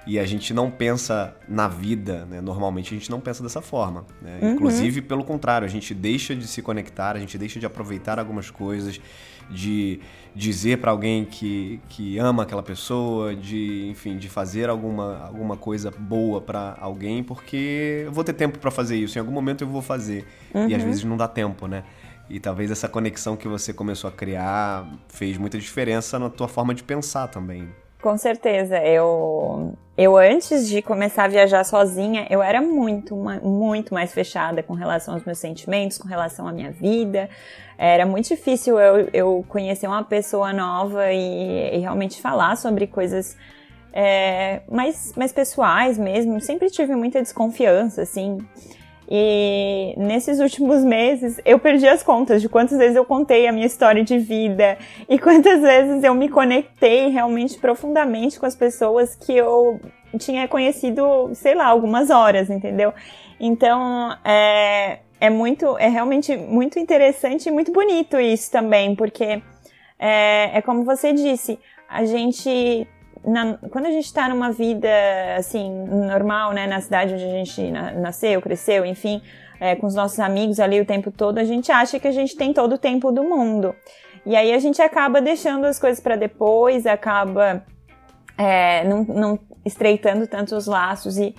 [0.06, 2.40] E a gente não pensa na vida, né?
[2.40, 4.06] Normalmente a gente não pensa dessa forma.
[4.22, 4.38] Né?
[4.40, 4.52] Uhum.
[4.52, 8.50] Inclusive, pelo contrário, a gente deixa de se conectar, a gente deixa de aproveitar algumas
[8.50, 9.00] coisas,
[9.50, 10.00] de
[10.34, 15.90] dizer para alguém que, que ama aquela pessoa, de, enfim, de fazer alguma, alguma coisa
[15.90, 19.68] boa para alguém, porque eu vou ter tempo para fazer isso, em algum momento eu
[19.68, 20.26] vou fazer.
[20.54, 20.68] Uhum.
[20.68, 20.88] E às uhum.
[20.88, 21.84] vezes não dá tempo, né?
[22.28, 26.72] E talvez essa conexão que você começou a criar fez muita diferença na tua forma
[26.72, 27.68] de pensar também.
[28.00, 28.78] Com certeza.
[28.78, 34.72] Eu, eu antes de começar a viajar sozinha, eu era muito, muito mais fechada com
[34.72, 37.28] relação aos meus sentimentos, com relação à minha vida.
[37.76, 43.36] Era muito difícil eu, eu conhecer uma pessoa nova e, e realmente falar sobre coisas
[43.92, 46.40] é, mais, mais pessoais mesmo.
[46.40, 48.38] Sempre tive muita desconfiança, assim.
[49.10, 53.66] E nesses últimos meses eu perdi as contas de quantas vezes eu contei a minha
[53.66, 59.36] história de vida e quantas vezes eu me conectei realmente profundamente com as pessoas que
[59.36, 59.80] eu
[60.16, 62.94] tinha conhecido, sei lá, algumas horas, entendeu?
[63.40, 69.42] Então, é, é muito, é realmente muito interessante e muito bonito isso também, porque
[69.98, 72.86] é, é como você disse, a gente
[73.24, 74.88] na, quando a gente está numa vida
[75.36, 79.20] assim normal, né, na cidade onde a gente nasceu, cresceu, enfim,
[79.60, 82.36] é, com os nossos amigos ali o tempo todo, a gente acha que a gente
[82.36, 83.74] tem todo o tempo do mundo.
[84.24, 87.62] E aí a gente acaba deixando as coisas para depois, acaba
[88.36, 91.34] é, não, não, estreitando tanto os laços e,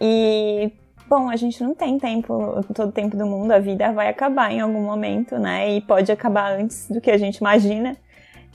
[0.00, 0.72] e
[1.08, 4.52] bom, a gente não tem tempo, todo o tempo do mundo, a vida vai acabar
[4.52, 5.70] em algum momento, né?
[5.70, 7.96] E pode acabar antes do que a gente imagina.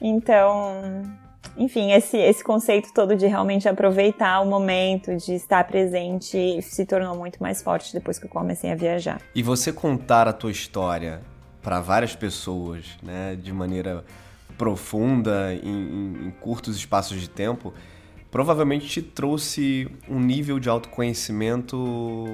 [0.01, 1.03] Então,
[1.55, 7.15] enfim, esse, esse conceito todo de realmente aproveitar o momento, de estar presente, se tornou
[7.15, 9.21] muito mais forte depois que eu comecei a viajar.
[9.35, 11.21] E você contar a tua história
[11.61, 14.03] para várias pessoas, né, de maneira
[14.57, 17.73] profunda, em, em, curtos espaços de tempo,
[18.31, 21.77] provavelmente te trouxe um nível de autoconhecimento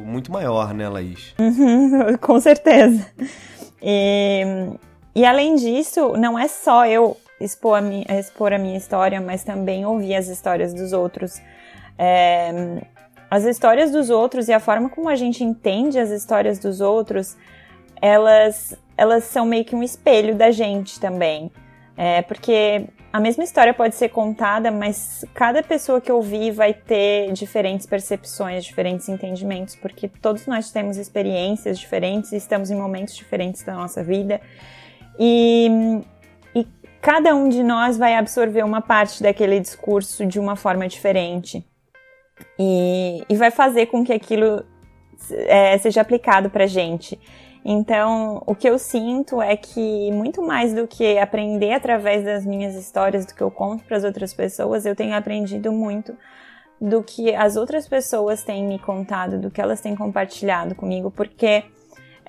[0.05, 1.33] muito maior, né, Laís?
[1.37, 3.05] Uhum, com certeza.
[3.81, 4.43] E,
[5.13, 9.43] e além disso, não é só eu expor a, minha, expor a minha história, mas
[9.43, 11.41] também ouvir as histórias dos outros.
[11.97, 12.81] É,
[13.29, 17.37] as histórias dos outros e a forma como a gente entende as histórias dos outros,
[18.01, 21.51] elas, elas são meio que um espelho da gente também.
[21.95, 27.31] É, porque a mesma história pode ser contada, mas cada pessoa que ouvir vai ter
[27.33, 33.73] diferentes percepções, diferentes entendimentos, porque todos nós temos experiências diferentes estamos em momentos diferentes da
[33.73, 34.39] nossa vida.
[35.19, 36.01] E
[37.01, 41.65] cada um de nós vai absorver uma parte daquele discurso de uma forma diferente
[42.57, 44.63] e, e vai fazer com que aquilo
[45.31, 47.19] é, seja aplicado para gente.
[47.63, 52.73] Então, o que eu sinto é que muito mais do que aprender através das minhas
[52.75, 56.15] histórias, do que eu conto para as outras pessoas, eu tenho aprendido muito
[56.79, 61.65] do que as outras pessoas têm me contado, do que elas têm compartilhado comigo, porque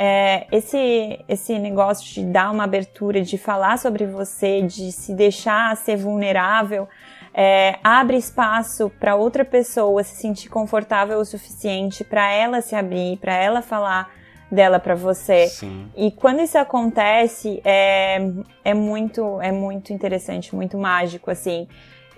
[0.03, 5.77] é, esse, esse negócio de dar uma abertura, de falar sobre você, de se deixar
[5.77, 6.89] ser vulnerável,
[7.35, 13.19] é, abre espaço para outra pessoa se sentir confortável o suficiente para ela se abrir,
[13.19, 14.11] para ela falar
[14.51, 15.49] dela para você.
[15.49, 15.91] Sim.
[15.95, 18.23] E quando isso acontece, é,
[18.65, 21.69] é muito é muito interessante, muito mágico assim.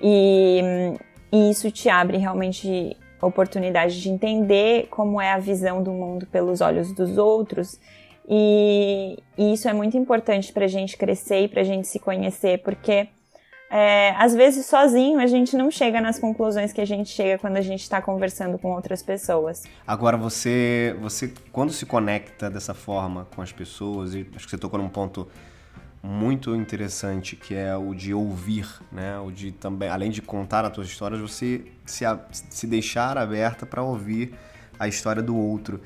[0.00, 0.62] E,
[1.32, 6.60] e isso te abre realmente oportunidade de entender como é a visão do mundo pelos
[6.60, 7.78] olhos dos outros.
[8.28, 11.98] E, e isso é muito importante para a gente crescer e para a gente se
[11.98, 13.08] conhecer, porque
[13.70, 17.56] é, às vezes sozinho a gente não chega nas conclusões que a gente chega quando
[17.56, 19.62] a gente está conversando com outras pessoas.
[19.86, 24.58] Agora você, você quando se conecta dessa forma com as pessoas, e acho que você
[24.58, 25.26] tocou num ponto
[26.02, 29.18] muito interessante que é o de ouvir, né?
[29.20, 32.04] O de também, além de contar as suas histórias, você se,
[32.50, 34.34] se deixar aberta para ouvir
[34.78, 35.80] a história do outro.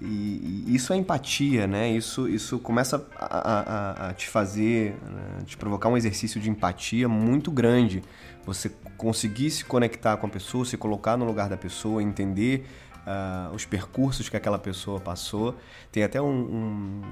[0.00, 1.90] E, e, isso é empatia, né?
[1.90, 5.42] Isso, isso começa a, a, a te fazer, né?
[5.44, 8.02] te provocar um exercício de empatia muito grande.
[8.46, 12.66] Você conseguir se conectar com a pessoa, se colocar no lugar da pessoa, entender
[13.00, 15.56] uh, os percursos que aquela pessoa passou.
[15.92, 17.02] Tem até um, um,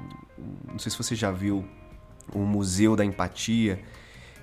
[0.69, 1.67] Não sei se você já viu
[2.35, 3.81] o Museu da Empatia,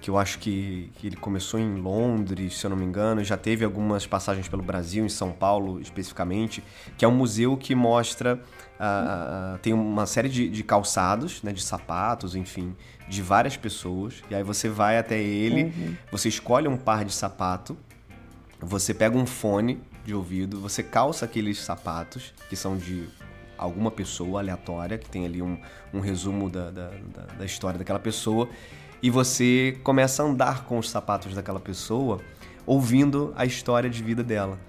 [0.05, 3.35] que eu acho que, que, ele começou em Londres, se eu não me engano, já
[3.35, 6.63] teve algumas passagens pelo Brasil, em São Paulo especificamente,
[6.95, 11.51] que é um museu que mostra, uh, uh, tem uma série de, de, calçados, né,
[11.51, 12.75] de sapatos, enfim,
[13.09, 15.95] de várias pessoas, e aí você vai até ele, uhum.
[16.11, 17.75] você escolhe um par de sapato,
[18.59, 23.09] você pega um fone de ouvido, você calça aqueles sapatos, que são de
[23.57, 25.57] alguma pessoa aleatória, que tem ali um,
[25.93, 26.91] um resumo da, da,
[27.37, 28.49] da, história daquela pessoa,
[29.01, 32.19] e você começa a andar com os sapatos daquela pessoa,
[32.65, 34.59] ouvindo a história de vida dela.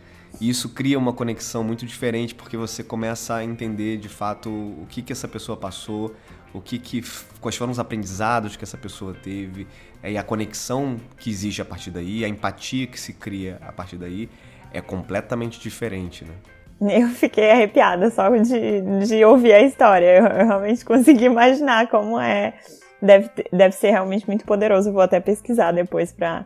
[0.41, 4.87] E isso cria uma conexão muito diferente porque você começa a entender de fato o
[4.89, 6.15] que, que essa pessoa passou,
[6.53, 7.03] o que, que
[7.41, 9.67] quais foram os aprendizados que essa pessoa teve
[10.03, 13.73] é, e a conexão que existe a partir daí, a empatia que se cria a
[13.73, 14.29] partir daí
[14.73, 16.35] é completamente diferente, né?
[16.81, 20.19] Eu fiquei arrepiada só de, de ouvir a história.
[20.19, 22.55] Eu, eu realmente consegui imaginar como é.
[23.01, 24.93] Deve, deve ser realmente muito poderoso.
[24.93, 26.45] Vou até pesquisar depois para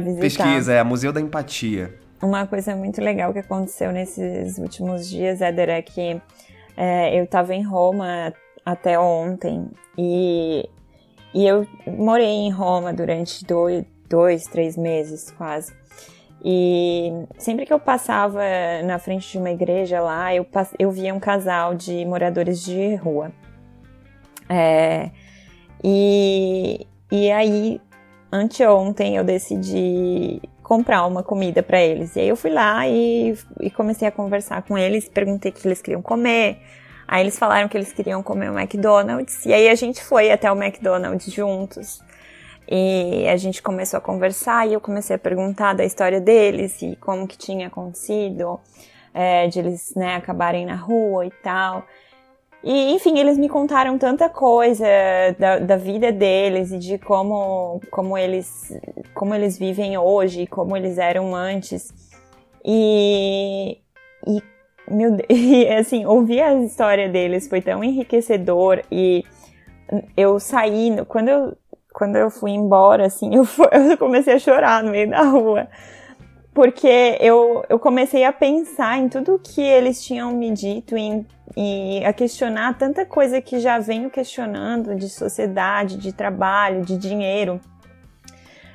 [0.00, 0.20] visitar.
[0.20, 1.94] Pesquisa, é Museu da Empatia.
[2.22, 6.20] Uma coisa muito legal que aconteceu nesses últimos dias, Éder, é que
[6.76, 8.32] é, eu estava em Roma
[8.64, 10.66] até ontem e,
[11.34, 15.72] e eu morei em Roma durante dois, dois, três meses quase.
[16.46, 18.42] E sempre que eu passava
[18.84, 20.46] na frente de uma igreja lá, eu,
[20.78, 23.32] eu via um casal de moradores de rua.
[24.46, 25.10] É,
[25.82, 27.80] e, e aí,
[28.30, 32.14] anteontem, eu decidi comprar uma comida para eles.
[32.14, 35.66] E aí eu fui lá e, e, comecei a conversar com eles, perguntei o que
[35.66, 36.58] eles queriam comer.
[37.08, 39.46] Aí eles falaram que eles queriam comer o McDonald's.
[39.46, 42.02] E aí a gente foi até o McDonald's juntos.
[42.68, 46.96] E a gente começou a conversar e eu comecei a perguntar da história deles e
[46.96, 48.58] como que tinha acontecido,
[49.12, 51.84] é, de eles né, acabarem na rua e tal.
[52.62, 54.86] E, enfim, eles me contaram tanta coisa
[55.38, 58.72] da, da, vida deles e de como, como, eles,
[59.12, 61.92] como eles vivem hoje, como eles eram antes.
[62.64, 63.76] E,
[64.26, 64.42] e,
[64.88, 69.22] meu, e assim, ouvir a história deles foi tão enriquecedor e
[70.16, 71.56] eu saí, quando eu,
[71.94, 75.68] quando eu fui embora, assim, eu, fui, eu comecei a chorar no meio da rua.
[76.52, 81.26] Porque eu, eu comecei a pensar em tudo que eles tinham me dito em,
[81.56, 87.60] e a questionar tanta coisa que já venho questionando de sociedade, de trabalho, de dinheiro,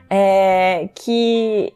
[0.09, 1.73] é, que,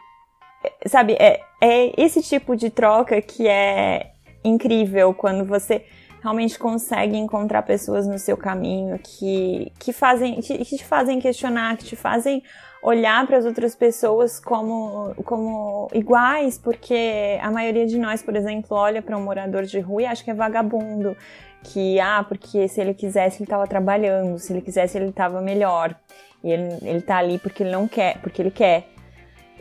[0.88, 4.12] sabe, é, é esse tipo de troca que é
[4.44, 5.86] incrível quando você
[6.24, 11.76] realmente consegue encontrar pessoas no seu caminho que, que, fazem, que, que te fazem questionar,
[11.76, 12.42] que te fazem
[12.82, 18.70] olhar para as outras pessoas como, como iguais, porque a maioria de nós, por exemplo,
[18.78, 21.16] olha para um morador de rua e acha que é vagabundo,
[21.62, 25.94] que, ah, porque se ele quisesse ele estava trabalhando, se ele quisesse ele estava melhor,
[26.42, 28.88] e ele, ele tá ali porque ele não quer, porque ele quer.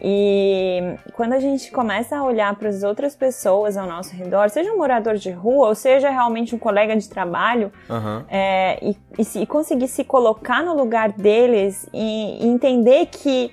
[0.05, 4.73] E quando a gente começa a olhar para as outras pessoas ao nosso redor, seja
[4.73, 8.25] um morador de rua ou seja realmente um colega de trabalho, uhum.
[8.29, 13.53] é, e, e, se, e, conseguir se colocar no lugar deles e, e entender que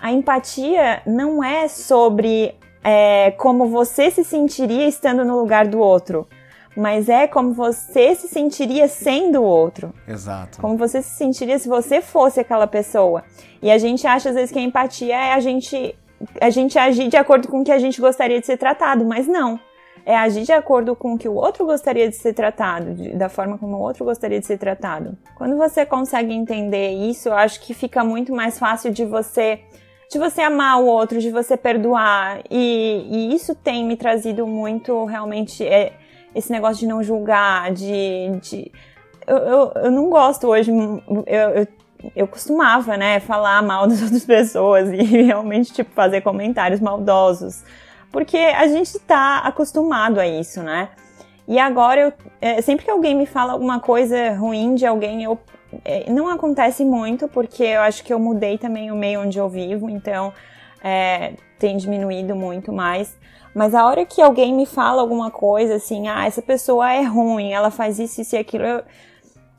[0.00, 6.26] a empatia não é sobre é, como você se sentiria estando no lugar do outro
[6.76, 9.92] mas é como você se sentiria sendo o outro.
[10.06, 10.60] Exato.
[10.60, 13.24] Como você se sentiria se você fosse aquela pessoa.
[13.62, 15.96] E a gente acha às vezes que a empatia é a gente
[16.40, 19.26] a gente agir de acordo com o que a gente gostaria de ser tratado, mas
[19.26, 19.58] não.
[20.06, 23.28] É agir de acordo com o que o outro gostaria de ser tratado, de, da
[23.28, 25.16] forma como o outro gostaria de ser tratado.
[25.34, 29.60] Quando você consegue entender isso, eu acho que fica muito mais fácil de você
[30.10, 32.40] de você amar o outro, de você perdoar.
[32.50, 35.94] E, e isso tem me trazido muito realmente é,
[36.34, 38.30] esse negócio de não julgar, de.
[38.42, 38.72] de
[39.26, 40.70] eu, eu, eu não gosto hoje.
[41.26, 41.68] Eu, eu,
[42.14, 47.62] eu costumava, né, falar mal das outras pessoas e realmente, tipo, fazer comentários maldosos.
[48.12, 50.90] Porque a gente tá acostumado a isso, né?
[51.46, 55.38] E agora, eu, é, sempre que alguém me fala alguma coisa ruim de alguém, eu.
[55.84, 59.48] É, não acontece muito, porque eu acho que eu mudei também o meio onde eu
[59.48, 60.32] vivo, então
[60.80, 63.18] é, tem diminuído muito mais.
[63.54, 67.52] Mas a hora que alguém me fala alguma coisa assim, ah, essa pessoa é ruim,
[67.52, 68.82] ela faz isso, isso e aquilo, eu,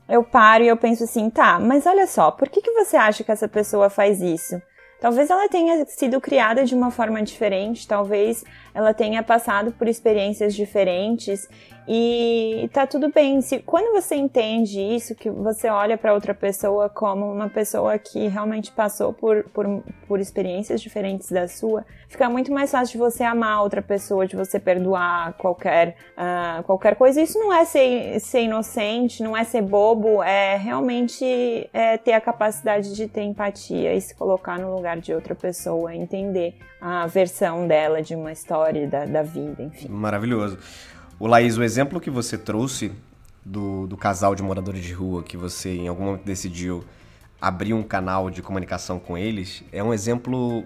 [0.08, 3.24] eu paro e eu penso assim, tá, mas olha só, por que, que você acha
[3.24, 4.60] que essa pessoa faz isso?
[5.00, 8.44] Talvez ela tenha sido criada de uma forma diferente, talvez
[8.76, 11.48] ela tenha passado por experiências diferentes
[11.88, 13.40] e tá tudo bem.
[13.40, 18.28] Se, quando você entende isso, que você olha para outra pessoa como uma pessoa que
[18.28, 23.24] realmente passou por, por, por experiências diferentes da sua, fica muito mais fácil de você
[23.24, 27.22] amar outra pessoa, de você perdoar qualquer, uh, qualquer coisa.
[27.22, 32.20] Isso não é ser, ser inocente, não é ser bobo, é realmente é ter a
[32.20, 37.66] capacidade de ter empatia e se colocar no lugar de outra pessoa, entender a versão
[37.66, 39.88] dela de uma história, da, da vida, enfim.
[39.88, 40.58] Maravilhoso.
[41.18, 42.92] O Laís, o exemplo que você trouxe
[43.44, 46.84] do, do casal de moradores de rua que você em algum momento decidiu
[47.40, 50.64] abrir um canal de comunicação com eles é um exemplo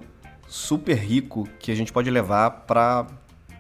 [0.49, 3.07] super rico que a gente pode levar para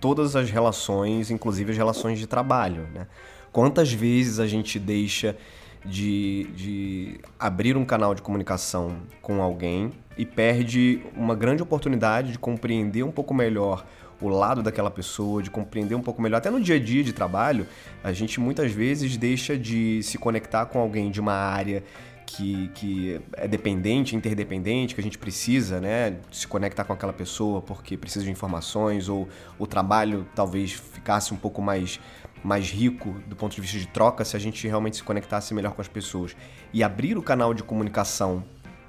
[0.00, 2.88] todas as relações, inclusive as relações de trabalho.
[2.94, 3.06] Né?
[3.52, 5.36] Quantas vezes a gente deixa
[5.84, 12.38] de, de abrir um canal de comunicação com alguém e perde uma grande oportunidade de
[12.38, 13.84] compreender um pouco melhor
[14.20, 16.38] o lado daquela pessoa, de compreender um pouco melhor.
[16.38, 17.66] Até no dia a dia de trabalho,
[18.02, 21.82] a gente muitas vezes deixa de se conectar com alguém de uma área
[22.26, 27.60] que, que é dependente, interdependente, que a gente precisa, né, se conectar com aquela pessoa
[27.60, 31.98] porque precisa de informações ou o trabalho talvez ficasse um pouco mais
[32.42, 35.72] mais rico do ponto de vista de troca se a gente realmente se conectasse melhor
[35.72, 36.34] com as pessoas.
[36.72, 38.42] E abrir o canal de comunicação,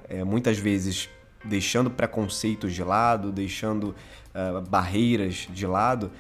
[0.08, 1.10] é, muitas vezes
[1.44, 3.96] deixando preconceitos de lado, deixando
[4.36, 6.12] uh, barreiras de lado,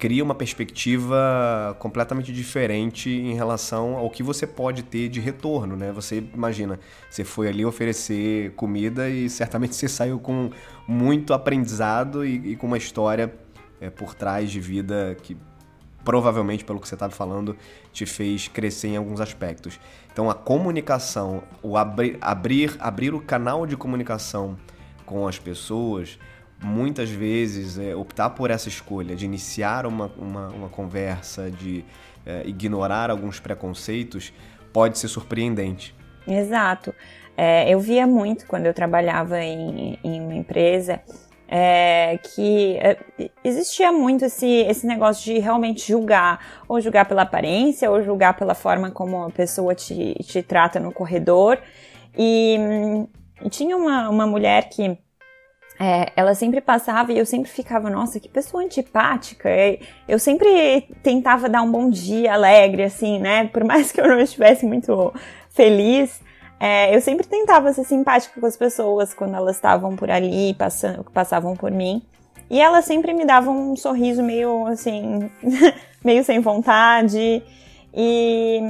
[0.00, 5.92] cria uma perspectiva completamente diferente em relação ao que você pode ter de retorno, né?
[5.92, 10.50] Você imagina, você foi ali oferecer comida e certamente você saiu com
[10.88, 13.30] muito aprendizado e, e com uma história
[13.78, 15.36] é, por trás de vida que
[16.02, 17.54] provavelmente, pelo que você estava falando,
[17.92, 19.78] te fez crescer em alguns aspectos.
[20.12, 24.56] Então, a comunicação, o abrir, abrir, abrir o canal de comunicação
[25.10, 26.16] com as pessoas,
[26.62, 31.84] muitas vezes é, optar por essa escolha de iniciar uma, uma, uma conversa, de
[32.24, 34.32] é, ignorar alguns preconceitos,
[34.72, 35.92] pode ser surpreendente.
[36.28, 36.94] Exato.
[37.36, 41.00] É, eu via muito quando eu trabalhava em, em uma empresa
[41.48, 42.96] é, que é,
[43.42, 46.38] existia muito esse, esse negócio de realmente julgar,
[46.68, 50.92] ou julgar pela aparência, ou julgar pela forma como a pessoa te, te trata no
[50.92, 51.58] corredor.
[52.16, 52.56] E,
[53.42, 54.98] e tinha uma, uma mulher que
[55.78, 59.48] é, ela sempre passava e eu sempre ficava, nossa, que pessoa antipática.
[60.06, 63.46] Eu sempre tentava dar um bom dia alegre, assim, né?
[63.46, 65.12] Por mais que eu não estivesse muito
[65.48, 66.20] feliz,
[66.60, 71.02] é, eu sempre tentava ser simpática com as pessoas quando elas estavam por ali, passando,
[71.04, 72.02] passavam por mim.
[72.50, 75.30] E ela sempre me dava um sorriso meio assim,
[76.04, 77.42] meio sem vontade.
[77.94, 78.60] E,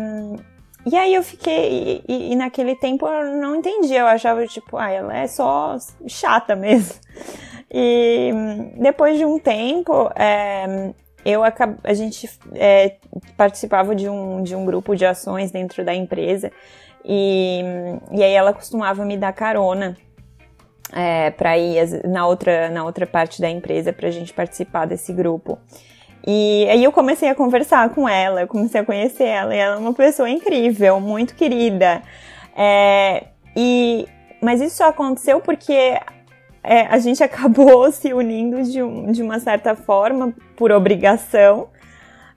[0.87, 2.03] e aí eu fiquei.
[2.09, 4.01] E, e, naquele tempo eu não entendia.
[4.01, 5.77] Eu achava, tipo, ah, ela é só
[6.07, 6.95] chata mesmo.
[7.73, 8.33] E
[8.79, 10.93] depois de um tempo, é,
[11.25, 12.97] eu a gente é,
[13.37, 16.51] participava de um, de um grupo de ações dentro da empresa
[17.05, 17.63] e,
[18.11, 19.97] e aí ela costumava me dar carona
[20.93, 25.13] é, para ir na outra, na outra parte da empresa para a gente participar desse
[25.13, 25.59] grupo.
[26.27, 29.77] E aí eu comecei a conversar com ela, eu comecei a conhecer ela, e ela
[29.77, 32.03] é uma pessoa incrível, muito querida.
[32.55, 33.25] É,
[33.57, 34.07] e,
[34.43, 35.99] mas isso só aconteceu porque
[36.63, 41.69] é, a gente acabou se unindo de, um, de uma certa forma, por obrigação.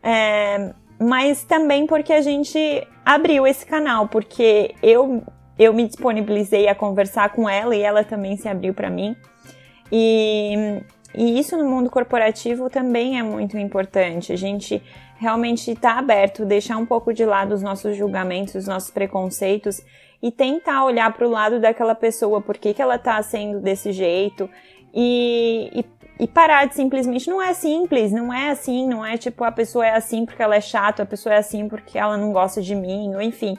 [0.01, 5.21] É, mas também porque a gente abriu esse canal, porque eu
[5.57, 9.15] eu me disponibilizei a conversar com ela e ela também se abriu para mim.
[9.91, 10.81] E,
[11.14, 14.34] e isso no mundo corporativo também é muito importante.
[14.34, 14.82] A gente
[15.18, 19.82] realmente está aberto, deixar um pouco de lado os nossos julgamentos, os nossos preconceitos
[20.22, 23.91] e tentar olhar para o lado daquela pessoa, por que, que ela está sendo desse
[23.91, 24.49] jeito
[24.93, 25.86] e, e
[26.20, 29.86] e parar de simplesmente não é simples, não é assim, não é tipo a pessoa
[29.86, 32.76] é assim porque ela é chata, a pessoa é assim porque ela não gosta de
[32.76, 33.57] mim, ou enfim.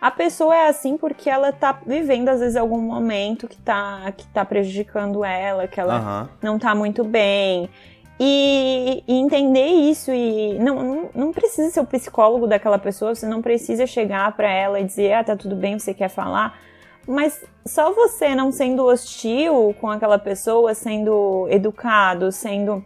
[0.00, 4.26] A pessoa é assim porque ela tá vivendo às vezes algum momento que tá que
[4.28, 6.28] tá prejudicando ela, que ela uhum.
[6.42, 7.68] não tá muito bem.
[8.18, 13.26] E, e, entender isso e não, não, não precisa ser o psicólogo daquela pessoa, você
[13.26, 16.58] não precisa chegar para ela e dizer, ah, tá tudo bem, você quer falar
[17.06, 22.84] mas só você não sendo hostil com aquela pessoa, sendo educado, sendo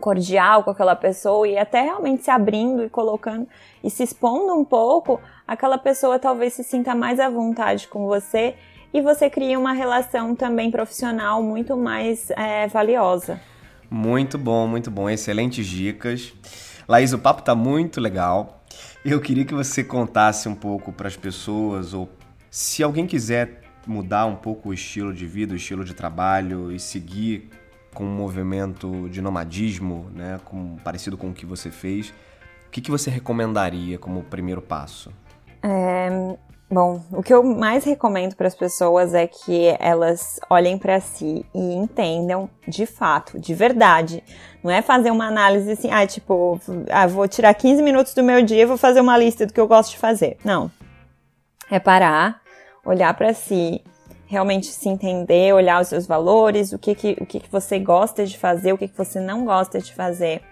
[0.00, 3.46] cordial com aquela pessoa e até realmente se abrindo e colocando
[3.82, 8.54] e se expondo um pouco, aquela pessoa talvez se sinta mais à vontade com você
[8.92, 13.40] e você cria uma relação também profissional muito mais é, valiosa.
[13.90, 15.08] Muito bom, muito bom.
[15.08, 16.32] Excelentes dicas.
[16.88, 18.64] Laís, o papo tá muito legal.
[19.04, 22.08] Eu queria que você contasse um pouco para as pessoas ou
[22.50, 26.80] se alguém quiser mudar um pouco o estilo de vida, o estilo de trabalho e
[26.80, 27.50] seguir
[27.96, 32.10] com um movimento de nomadismo, né, com, parecido com o que você fez,
[32.66, 35.10] o que, que você recomendaria como primeiro passo?
[35.62, 36.36] É,
[36.70, 41.46] bom, o que eu mais recomendo para as pessoas é que elas olhem para si
[41.54, 44.22] e entendam de fato, de verdade.
[44.62, 48.42] Não é fazer uma análise assim, ah, tipo, ah, vou tirar 15 minutos do meu
[48.42, 50.36] dia e vou fazer uma lista do que eu gosto de fazer.
[50.44, 50.70] Não.
[51.70, 52.42] É parar,
[52.84, 53.82] olhar para si,
[54.26, 58.26] realmente se entender, olhar os seus valores, o que, que, o que, que você gosta
[58.26, 60.42] de fazer, o que, que você não gosta de fazer.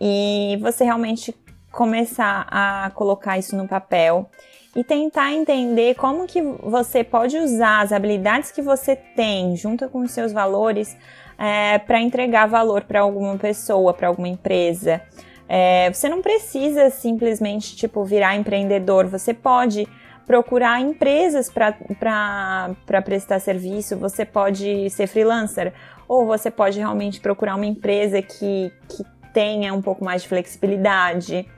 [0.00, 1.34] E você realmente
[1.72, 4.28] começar a colocar isso no papel
[4.76, 10.00] e tentar entender como que você pode usar as habilidades que você tem junto com
[10.00, 10.96] os seus valores
[11.38, 15.00] é, para entregar valor para alguma pessoa, para alguma empresa.
[15.48, 19.88] É, você não precisa simplesmente tipo virar empreendedor, você pode
[20.28, 25.72] procurar empresas para prestar serviço, você pode ser freelancer,
[26.06, 29.02] ou você pode realmente procurar uma empresa que, que
[29.32, 31.48] tenha um pouco mais de flexibilidade.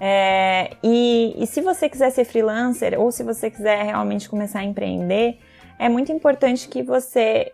[0.00, 4.64] É, e, e se você quiser ser freelancer, ou se você quiser realmente começar a
[4.64, 5.38] empreender,
[5.78, 7.52] é muito importante que você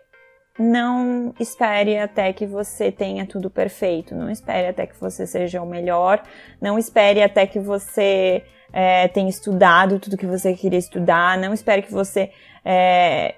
[0.57, 5.67] não espere até que você tenha tudo perfeito, não espere até que você seja o
[5.67, 6.23] melhor,
[6.59, 11.81] não espere até que você é, tenha estudado tudo que você queria estudar, não espere
[11.81, 12.31] que você.
[12.63, 13.35] É,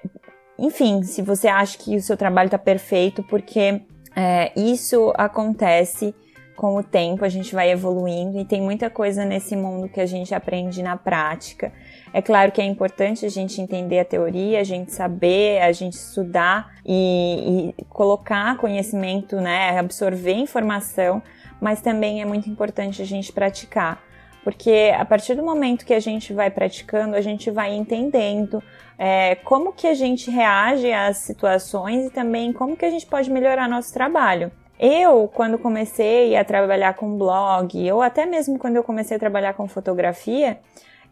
[0.58, 3.82] enfim, se você acha que o seu trabalho está perfeito, porque
[4.14, 6.14] é, isso acontece
[6.60, 10.04] com o tempo, a gente vai evoluindo e tem muita coisa nesse mundo que a
[10.04, 11.72] gente aprende na prática.
[12.12, 15.94] É claro que é importante a gente entender a teoria, a gente saber, a gente
[15.94, 21.22] estudar e, e colocar conhecimento, né, absorver informação,
[21.58, 24.09] mas também é muito importante a gente praticar.
[24.42, 28.62] Porque a partir do momento que a gente vai praticando, a gente vai entendendo
[28.98, 33.30] é, como que a gente reage às situações e também como que a gente pode
[33.30, 34.50] melhorar nosso trabalho.
[34.78, 39.52] Eu, quando comecei a trabalhar com blog, ou até mesmo quando eu comecei a trabalhar
[39.52, 40.58] com fotografia,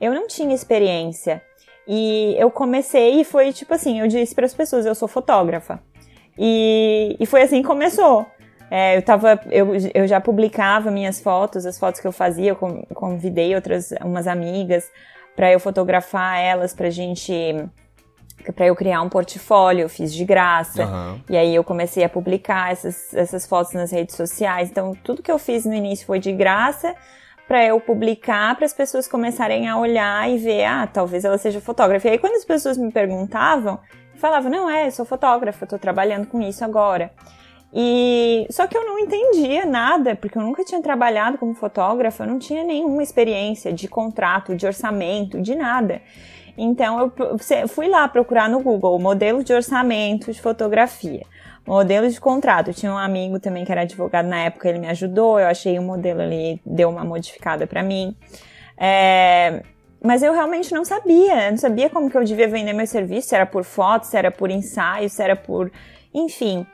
[0.01, 1.43] eu não tinha experiência.
[1.87, 5.83] E eu comecei e foi tipo assim, eu disse para as pessoas, eu sou fotógrafa.
[6.39, 8.27] E, e foi assim que começou.
[8.71, 12.57] É, eu, tava, eu, eu já publicava minhas fotos, as fotos que eu fazia, eu
[12.95, 14.91] convidei outras umas amigas
[15.35, 17.33] para eu fotografar elas pra gente
[18.55, 20.87] para eu criar um portfólio, eu fiz de graça.
[20.87, 21.21] Uhum.
[21.29, 24.71] E aí eu comecei a publicar essas, essas fotos nas redes sociais.
[24.71, 26.95] Então, tudo que eu fiz no início foi de graça
[27.47, 31.61] para eu publicar, para as pessoas começarem a olhar e ver, ah, talvez ela seja
[31.61, 32.07] fotógrafa.
[32.07, 33.81] E aí, quando as pessoas me perguntavam,
[34.15, 37.11] eu falava, não é, eu sou fotógrafa, estou trabalhando com isso agora.
[37.73, 42.29] E só que eu não entendia nada, porque eu nunca tinha trabalhado como fotógrafa, eu
[42.29, 46.01] não tinha nenhuma experiência de contrato, de orçamento, de nada.
[46.57, 47.13] Então
[47.61, 51.25] eu fui lá procurar no Google modelo de orçamento de fotografia,
[51.67, 52.71] modelo de contrato.
[52.71, 55.39] Eu tinha um amigo também que era advogado na época, ele me ajudou.
[55.39, 58.17] Eu achei o um modelo ali, deu uma modificada para mim.
[58.77, 59.63] É,
[60.03, 63.35] mas eu realmente não sabia, não sabia como que eu devia vender meu serviço, se
[63.35, 65.71] era por fotos, se era por ensaio, se era por,
[66.15, 66.67] enfim.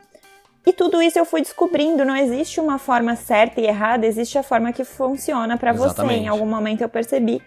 [0.66, 4.42] E tudo isso eu fui descobrindo, não existe uma forma certa e errada, existe a
[4.42, 6.02] forma que funciona para você.
[6.02, 7.42] Em algum momento eu percebi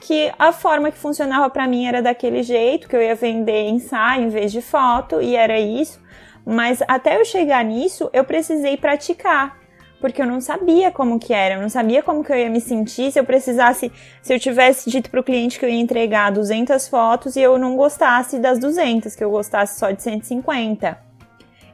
[0.00, 4.24] que a forma que funcionava para mim era daquele jeito, que eu ia vender ensaio
[4.24, 6.00] em vez de foto, e era isso.
[6.44, 9.58] Mas até eu chegar nisso, eu precisei praticar,
[10.00, 12.60] porque eu não sabia como que era, eu não sabia como que eu ia me
[12.60, 13.90] sentir se eu precisasse,
[14.22, 17.58] se eu tivesse dito para o cliente que eu ia entregar 200 fotos e eu
[17.58, 21.13] não gostasse das 200, que eu gostasse só de 150.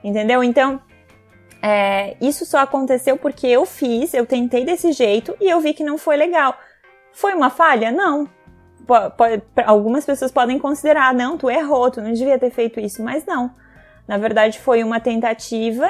[0.02, 0.42] Entendeu?
[0.42, 0.80] Então,
[1.62, 5.84] é, isso só aconteceu porque eu fiz, eu tentei desse jeito e eu vi que
[5.84, 6.56] não foi legal.
[7.12, 7.92] Foi uma falha?
[7.92, 8.28] Não.
[8.86, 13.24] Pode, algumas pessoas podem considerar, não, tu errou, tu não devia ter feito isso, mas
[13.24, 13.54] não.
[14.08, 15.88] Na verdade, foi uma tentativa.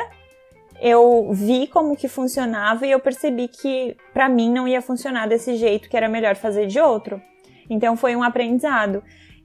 [0.81, 5.57] Eu vi como que funcionava e eu percebi que para mim não ia funcionar desse
[5.57, 7.23] jeito, que era melhor fazer de outro.
[7.69, 9.03] Então foi um aprendizado.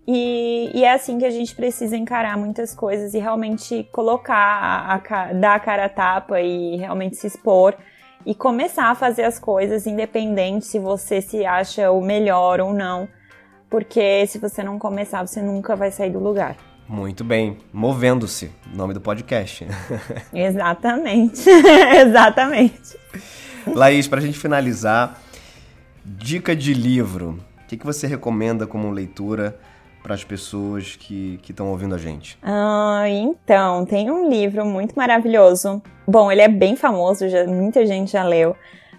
[0.08, 4.96] E, e, é assim que a gente precisa encarar muitas coisas e realmente colocar, a,
[4.96, 7.76] a, dar a cara a tapa e realmente se expor
[8.24, 13.08] e começar a fazer as coisas independente se você se acha o melhor ou não,
[13.70, 16.56] porque se você não começar, você nunca vai sair do lugar.
[16.88, 19.66] Muito bem, movendo-se, nome do podcast.
[20.32, 21.50] Exatamente,
[21.98, 22.96] exatamente.
[23.66, 25.20] Laís, para a gente finalizar,
[26.06, 27.40] dica de livro.
[27.64, 29.60] O que, que você recomenda como leitura
[30.06, 32.38] para as pessoas que estão ouvindo a gente?
[32.44, 35.82] Ah, então, tem um livro muito maravilhoso.
[36.08, 38.56] Bom, ele é bem famoso, já, muita gente já leu,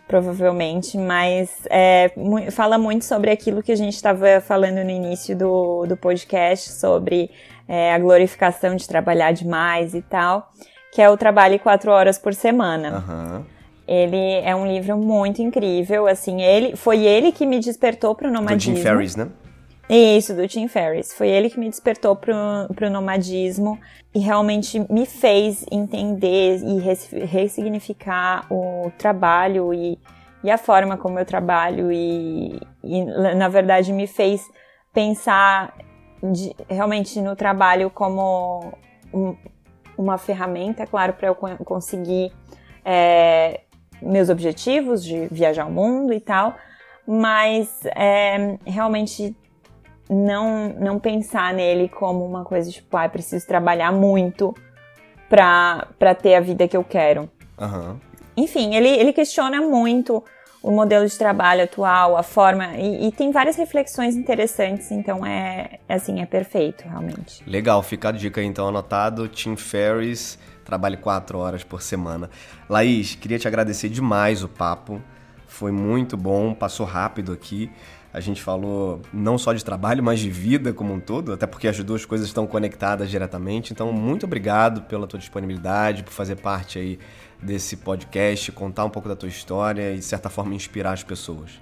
[0.08, 2.10] provavelmente, mas é,
[2.50, 7.30] fala muito sobre aquilo que a gente estava falando no início do, do podcast, sobre
[7.68, 10.50] é, a glorificação de trabalhar demais e tal,
[10.90, 13.04] que é o Trabalhe Quatro Horas por Semana.
[13.08, 13.44] Uhum.
[13.86, 18.32] Ele é um livro muito incrível, assim, ele foi ele que me despertou para o
[18.32, 18.74] nomadismo.
[18.74, 19.28] Do Jim Ferriss, né?
[19.88, 21.14] Isso, do Tim Ferriss.
[21.14, 22.34] Foi ele que me despertou pro,
[22.74, 23.78] pro nomadismo
[24.12, 29.98] e realmente me fez entender e ressignificar o trabalho e,
[30.42, 34.42] e a forma como eu trabalho e, e na verdade me fez
[34.92, 35.72] pensar
[36.20, 38.72] de, realmente no trabalho como
[39.14, 39.36] um,
[39.96, 42.32] uma ferramenta, claro, para eu conseguir
[42.84, 43.60] é,
[44.02, 46.56] meus objetivos de viajar o mundo e tal,
[47.06, 49.36] mas é, realmente
[50.08, 54.54] não, não pensar nele como uma coisa tipo, ah, preciso trabalhar muito
[55.28, 57.28] pra, pra ter a vida que eu quero.
[57.58, 57.98] Uhum.
[58.36, 60.22] Enfim, ele, ele questiona muito
[60.62, 62.76] o modelo de trabalho atual, a forma.
[62.76, 67.42] E, e, tem várias reflexões interessantes, então é assim, é perfeito, realmente.
[67.48, 69.28] Legal, fica a dica aí, então anotado.
[69.28, 72.28] Tim Ferriss, trabalhe quatro horas por semana.
[72.68, 75.00] Laís, queria te agradecer demais o papo.
[75.46, 77.70] Foi muito bom, passou rápido aqui.
[78.16, 81.68] A gente falou não só de trabalho, mas de vida como um todo, até porque
[81.68, 83.74] as duas coisas estão conectadas diretamente.
[83.74, 86.98] Então, muito obrigado pela tua disponibilidade, por fazer parte aí
[87.42, 91.60] desse podcast, contar um pouco da tua história e, de certa forma, inspirar as pessoas.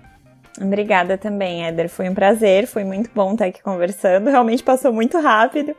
[0.60, 1.88] Obrigada também, Éder.
[1.88, 4.30] Foi um prazer, foi muito bom estar aqui conversando.
[4.30, 5.74] Realmente passou muito rápido.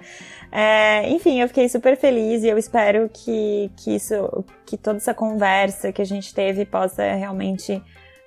[0.51, 5.13] É, enfim, eu fiquei super feliz e eu espero que, que isso, que toda essa
[5.13, 7.81] conversa que a gente teve possa realmente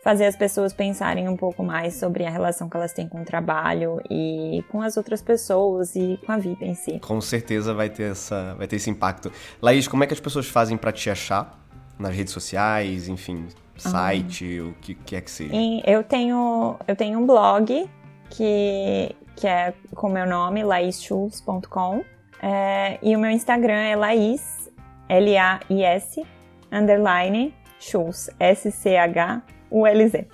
[0.08, 3.24] fazer as pessoas pensarem um pouco mais sobre a relação que elas têm com o
[3.26, 6.98] trabalho e com as outras pessoas e com a vida em si.
[7.00, 9.30] Com certeza vai ter, essa, vai ter esse impacto.
[9.60, 11.60] Laís, como é que as pessoas fazem para te achar
[11.98, 14.64] nas redes sociais, enfim, site, ah.
[14.64, 15.52] o que quer que seja?
[15.86, 17.86] Eu tenho, eu tenho um blog
[18.30, 22.02] que, que é com meu nome, laisschulz.com,
[22.40, 24.70] é, e o meu Instagram é Laís,
[25.06, 26.24] L-A-I-S,
[26.72, 30.24] underline, Schulz, S-C-H o LZ.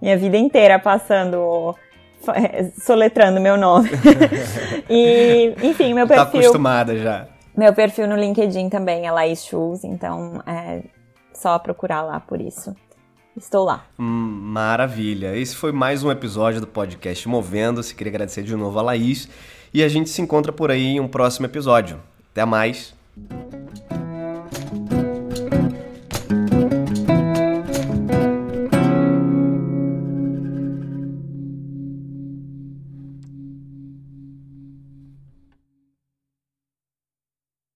[0.00, 1.74] Minha vida inteira passando
[2.80, 3.90] soletrando meu nome.
[4.88, 6.32] e, enfim, meu tá perfil.
[6.32, 7.26] Tá acostumada já.
[7.56, 10.82] Meu perfil no LinkedIn também é Laís Shoes, então é
[11.32, 12.74] só procurar lá por isso.
[13.36, 13.84] Estou lá.
[13.98, 15.36] Hum, maravilha.
[15.36, 17.94] Esse foi mais um episódio do podcast Movendo-se.
[17.94, 19.28] Queria agradecer de novo a Laís.
[19.72, 22.00] E a gente se encontra por aí em um próximo episódio.
[22.32, 22.94] Até mais.